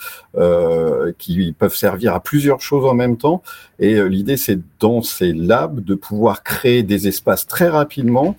qui 1.19 1.53
peuvent 1.57 1.75
servir 1.75 2.15
à 2.15 2.19
plusieurs 2.19 2.61
choses 2.61 2.85
en 2.85 2.95
même 2.95 3.17
temps. 3.17 3.43
Et 3.79 4.01
l'idée, 4.07 4.37
c'est 4.37 4.59
dans 4.79 5.01
ces 5.01 5.33
labs 5.33 5.79
de 5.83 5.95
pouvoir 5.95 6.43
créer 6.43 6.81
des 6.83 7.07
espaces 7.07 7.45
très 7.45 7.69
rapidement, 7.69 8.35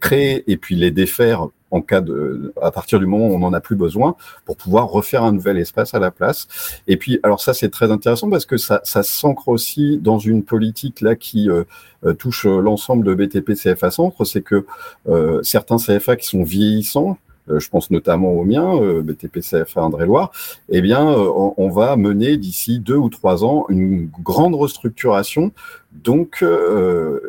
créer 0.00 0.50
et 0.50 0.56
puis 0.56 0.74
les 0.74 0.90
défaire 0.90 1.48
en 1.72 1.80
cas 1.80 2.00
de, 2.00 2.52
à 2.62 2.70
partir 2.70 3.00
du 3.00 3.06
moment 3.06 3.28
où 3.28 3.34
on 3.34 3.38
n'en 3.40 3.52
a 3.52 3.60
plus 3.60 3.76
besoin, 3.76 4.14
pour 4.44 4.56
pouvoir 4.56 4.88
refaire 4.88 5.24
un 5.24 5.32
nouvel 5.32 5.58
espace 5.58 5.94
à 5.94 5.98
la 5.98 6.10
place. 6.10 6.46
Et 6.86 6.96
puis, 6.96 7.18
alors 7.22 7.40
ça, 7.40 7.54
c'est 7.54 7.70
très 7.70 7.90
intéressant 7.90 8.30
parce 8.30 8.46
que 8.46 8.58
ça, 8.58 8.80
ça 8.84 9.02
s'ancre 9.02 9.48
aussi 9.48 9.98
dans 9.98 10.18
une 10.18 10.44
politique 10.44 11.00
là 11.00 11.16
qui 11.16 11.50
euh, 11.50 11.64
euh, 12.04 12.12
touche 12.12 12.44
l'ensemble 12.44 13.04
de 13.04 13.14
BTP 13.14 13.54
CFA 13.54 13.90
Centre, 13.90 14.24
c'est 14.24 14.42
que 14.42 14.66
euh, 15.08 15.42
certains 15.42 15.78
CFA 15.78 16.16
qui 16.16 16.26
sont 16.26 16.44
vieillissants, 16.44 17.16
je 17.48 17.68
pense 17.68 17.90
notamment 17.90 18.30
au 18.30 18.44
mien, 18.44 18.80
BTP 19.02 19.40
CFA 19.40 19.80
Indre-et-Loire, 19.80 20.30
eh 20.68 20.80
bien, 20.80 21.04
on, 21.04 21.70
va 21.70 21.96
mener 21.96 22.36
d'ici 22.36 22.78
deux 22.78 22.96
ou 22.96 23.08
trois 23.08 23.44
ans 23.44 23.66
une 23.68 24.08
grande 24.22 24.54
restructuration. 24.54 25.50
Donc, 25.92 26.44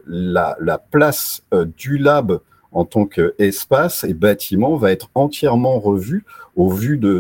la, 0.07 0.55
la, 0.59 0.77
place 0.77 1.41
du 1.77 1.97
lab 1.97 2.39
en 2.73 2.85
tant 2.85 3.05
qu'espace 3.05 4.03
et 4.03 4.13
bâtiment 4.13 4.75
va 4.75 4.91
être 4.91 5.09
entièrement 5.15 5.79
revu 5.79 6.25
au 6.55 6.69
vu 6.69 6.97
de, 6.97 7.19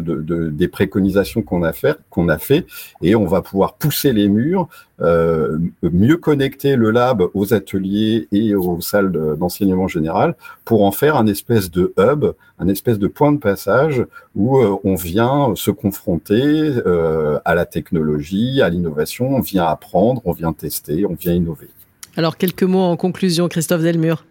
des 0.49 0.67
préconisations 0.67 1.41
qu'on 1.41 1.63
a 1.63 1.73
fait, 1.73 1.97
qu'on 2.09 2.29
a 2.29 2.37
fait, 2.37 2.65
et 3.01 3.15
on 3.15 3.25
va 3.25 3.41
pouvoir 3.41 3.75
pousser 3.75 4.13
les 4.13 4.27
murs, 4.29 4.67
euh, 5.01 5.57
mieux 5.81 6.17
connecter 6.17 6.75
le 6.75 6.91
lab 6.91 7.23
aux 7.33 7.53
ateliers 7.53 8.27
et 8.31 8.53
aux 8.53 8.79
salles 8.81 9.11
d'enseignement 9.11 9.87
général 9.87 10.35
pour 10.65 10.83
en 10.83 10.91
faire 10.91 11.17
un 11.17 11.25
espèce 11.25 11.71
de 11.71 11.93
hub, 11.97 12.25
un 12.59 12.67
espèce 12.67 12.99
de 12.99 13.07
point 13.07 13.31
de 13.31 13.39
passage 13.39 14.05
où 14.35 14.59
euh, 14.59 14.77
on 14.83 14.95
vient 14.95 15.53
se 15.55 15.71
confronter 15.71 16.43
euh, 16.85 17.39
à 17.43 17.55
la 17.55 17.65
technologie, 17.65 18.61
à 18.61 18.69
l'innovation, 18.69 19.35
on 19.35 19.41
vient 19.41 19.65
apprendre, 19.65 20.21
on 20.25 20.31
vient 20.31 20.53
tester, 20.53 21.05
on 21.07 21.15
vient 21.15 21.33
innover. 21.33 21.69
Alors 22.15 22.37
quelques 22.37 22.63
mots 22.63 22.81
en 22.81 22.97
conclusion, 22.97 23.47
Christophe 23.47 23.81
Delmure. 23.81 24.25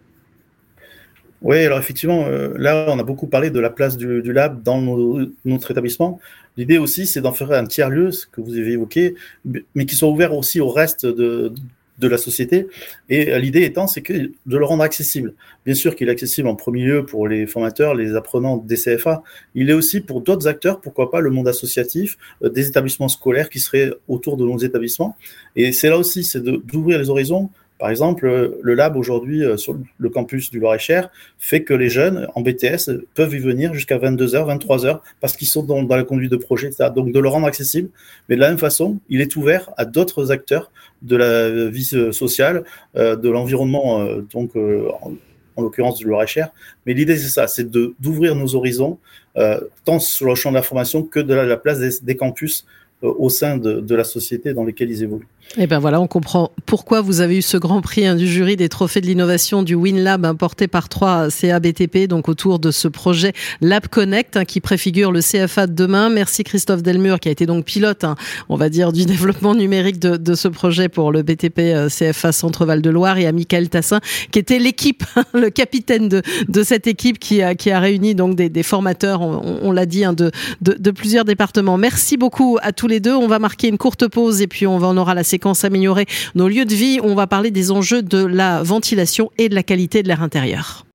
Oui, 1.42 1.58
alors 1.58 1.78
effectivement, 1.78 2.26
là, 2.56 2.86
on 2.88 2.98
a 2.98 3.02
beaucoup 3.02 3.26
parlé 3.26 3.50
de 3.50 3.58
la 3.58 3.70
place 3.70 3.96
du, 3.96 4.32
lab 4.32 4.62
dans 4.62 4.80
notre 5.44 5.70
établissement. 5.70 6.20
L'idée 6.56 6.78
aussi, 6.78 7.06
c'est 7.06 7.20
d'en 7.20 7.32
faire 7.32 7.50
un 7.52 7.64
tiers-lieu, 7.64 8.12
ce 8.12 8.26
que 8.26 8.40
vous 8.40 8.56
avez 8.56 8.72
évoqué, 8.72 9.14
mais 9.74 9.86
qui 9.86 9.96
soit 9.96 10.08
ouvert 10.08 10.34
aussi 10.34 10.60
au 10.60 10.68
reste 10.68 11.04
de, 11.06 11.52
de 11.98 12.08
la 12.08 12.18
société. 12.18 12.66
Et 13.08 13.38
l'idée 13.38 13.62
étant, 13.62 13.86
c'est 13.86 14.02
que 14.02 14.12
de 14.12 14.56
le 14.56 14.64
rendre 14.64 14.82
accessible. 14.82 15.34
Bien 15.64 15.74
sûr 15.74 15.94
qu'il 15.96 16.08
est 16.08 16.12
accessible 16.12 16.48
en 16.48 16.56
premier 16.56 16.84
lieu 16.84 17.06
pour 17.06 17.28
les 17.28 17.46
formateurs, 17.46 17.94
les 17.94 18.14
apprenants 18.14 18.56
des 18.56 18.76
CFA. 18.76 19.22
Il 19.54 19.70
est 19.70 19.74
aussi 19.74 20.00
pour 20.00 20.20
d'autres 20.20 20.48
acteurs, 20.48 20.80
pourquoi 20.80 21.10
pas 21.10 21.20
le 21.20 21.30
monde 21.30 21.48
associatif, 21.48 22.18
euh, 22.42 22.48
des 22.48 22.68
établissements 22.68 23.08
scolaires 23.08 23.48
qui 23.48 23.60
seraient 23.60 23.92
autour 24.08 24.36
de 24.36 24.44
nos 24.44 24.58
établissements. 24.58 25.16
Et 25.56 25.72
c'est 25.72 25.88
là 25.88 25.98
aussi, 25.98 26.24
c'est 26.24 26.42
d'ouvrir 26.42 26.98
les 26.98 27.08
horizons 27.08 27.50
par 27.82 27.90
exemple, 27.90 28.26
euh, 28.26 28.60
le 28.62 28.74
lab 28.74 28.94
aujourd'hui 28.94 29.44
euh, 29.44 29.56
sur 29.56 29.76
le 29.98 30.08
campus 30.08 30.52
du 30.52 30.60
Loir-et-Cher 30.60 31.10
fait 31.36 31.64
que 31.64 31.74
les 31.74 31.88
jeunes 31.88 32.28
en 32.36 32.40
BTS 32.40 32.92
peuvent 33.16 33.34
y 33.34 33.40
venir 33.40 33.74
jusqu'à 33.74 33.98
22h, 33.98 34.56
23h 34.56 35.00
parce 35.20 35.36
qu'ils 35.36 35.48
sont 35.48 35.64
dans, 35.64 35.82
la 35.82 36.04
conduite 36.04 36.30
de 36.30 36.36
projet, 36.36 36.68
etc. 36.68 36.90
Donc 36.94 37.10
de 37.10 37.18
le 37.18 37.28
rendre 37.28 37.48
accessible, 37.48 37.88
mais 38.28 38.36
de 38.36 38.40
la 38.40 38.50
même 38.50 38.58
façon, 38.58 39.00
il 39.08 39.20
est 39.20 39.34
ouvert 39.34 39.70
à 39.78 39.84
d'autres 39.84 40.30
acteurs 40.30 40.70
de 41.02 41.16
la 41.16 41.70
vie 41.70 41.90
euh, 41.94 42.12
sociale, 42.12 42.62
de 42.94 43.28
l'environnement, 43.28 44.06
donc 44.32 44.54
en, 44.54 45.60
l'occurrence 45.60 45.98
du 45.98 46.06
Loir-et-Cher. 46.06 46.50
Mais 46.86 46.94
l'idée 46.94 47.16
c'est 47.16 47.30
ça, 47.30 47.48
c'est 47.48 47.68
d'ouvrir 47.68 48.36
nos 48.36 48.54
horizons 48.54 49.00
tant 49.84 49.98
sur 49.98 50.28
le 50.28 50.36
champ 50.36 50.50
de 50.50 50.54
la 50.54 50.62
formation 50.62 51.02
que 51.02 51.18
de 51.18 51.34
la, 51.34 51.56
place 51.56 52.00
des 52.00 52.16
campus 52.16 52.64
au 53.02 53.28
sein 53.28 53.56
de, 53.56 53.94
la 53.94 54.04
société 54.04 54.54
dans 54.54 54.64
laquelle 54.64 54.90
ils 54.90 55.02
évoluent. 55.02 55.26
Et 55.58 55.64
eh 55.64 55.66
ben 55.66 55.80
voilà, 55.80 56.00
on 56.00 56.06
comprend 56.06 56.50
pourquoi 56.64 57.02
vous 57.02 57.20
avez 57.20 57.36
eu 57.36 57.42
ce 57.42 57.58
grand 57.58 57.82
prix 57.82 58.06
hein, 58.06 58.14
du 58.14 58.26
jury 58.26 58.56
des 58.56 58.70
trophées 58.70 59.02
de 59.02 59.06
l'innovation 59.06 59.62
du 59.62 59.74
WinLab 59.74 60.24
hein, 60.24 60.34
porté 60.34 60.66
par 60.66 60.88
trois 60.88 61.28
CABTP, 61.28 62.08
donc 62.08 62.30
autour 62.30 62.58
de 62.58 62.70
ce 62.70 62.88
projet 62.88 63.34
Lab 63.60 63.86
Connect 63.86 64.38
hein, 64.38 64.46
qui 64.46 64.62
préfigure 64.62 65.12
le 65.12 65.20
CFA 65.20 65.66
de 65.66 65.74
demain. 65.74 66.08
Merci 66.08 66.42
Christophe 66.42 66.82
Delmur 66.82 67.20
qui 67.20 67.28
a 67.28 67.32
été 67.32 67.44
donc 67.44 67.66
pilote, 67.66 68.06
on 68.48 68.56
va 68.56 68.70
dire, 68.70 68.92
du 68.92 69.04
développement 69.06 69.54
numérique 69.54 69.98
de, 69.98 70.34
ce 70.34 70.48
projet 70.48 70.88
pour 70.88 71.12
le 71.12 71.22
BTP 71.22 71.58
euh, 71.58 71.90
CFA 71.90 72.32
Centre-Val 72.32 72.80
de 72.80 72.88
Loire 72.88 73.18
et 73.18 73.26
à 73.26 73.32
Michael 73.32 73.68
Tassin 73.68 74.00
qui 74.30 74.38
était 74.38 74.58
l'équipe, 74.58 75.04
le 75.34 75.50
capitaine 75.50 76.08
de, 76.08 76.62
cette 76.62 76.86
équipe 76.86 77.18
qui 77.18 77.42
a, 77.42 77.54
réuni 77.78 78.14
donc 78.14 78.36
des, 78.36 78.62
formateurs, 78.62 79.20
on, 79.20 79.70
l'a 79.70 79.84
dit, 79.84 80.04
de, 80.16 80.90
plusieurs 80.92 81.26
départements. 81.26 81.76
Merci 81.76 82.16
beaucoup 82.16 82.56
à 82.62 82.72
tous 82.72 82.86
les 82.86 83.00
deux. 83.00 83.14
On 83.14 83.28
va 83.28 83.38
marquer 83.38 83.68
une 83.68 83.76
courte 83.76 84.08
pause 84.08 84.40
et 84.40 84.46
puis 84.46 84.66
on, 84.66 84.78
va, 84.78 84.88
on 84.88 84.96
aura 84.96 85.14
la 85.14 85.24
séquence 85.32 85.64
améliorer 85.64 86.06
nos 86.34 86.48
lieux 86.48 86.66
de 86.66 86.74
vie. 86.74 87.00
On 87.02 87.14
va 87.14 87.26
parler 87.26 87.50
des 87.50 87.70
enjeux 87.70 88.02
de 88.02 88.24
la 88.24 88.62
ventilation 88.62 89.30
et 89.38 89.48
de 89.48 89.54
la 89.54 89.62
qualité 89.62 90.02
de 90.02 90.08
l'air 90.08 90.22
intérieur. 90.22 90.84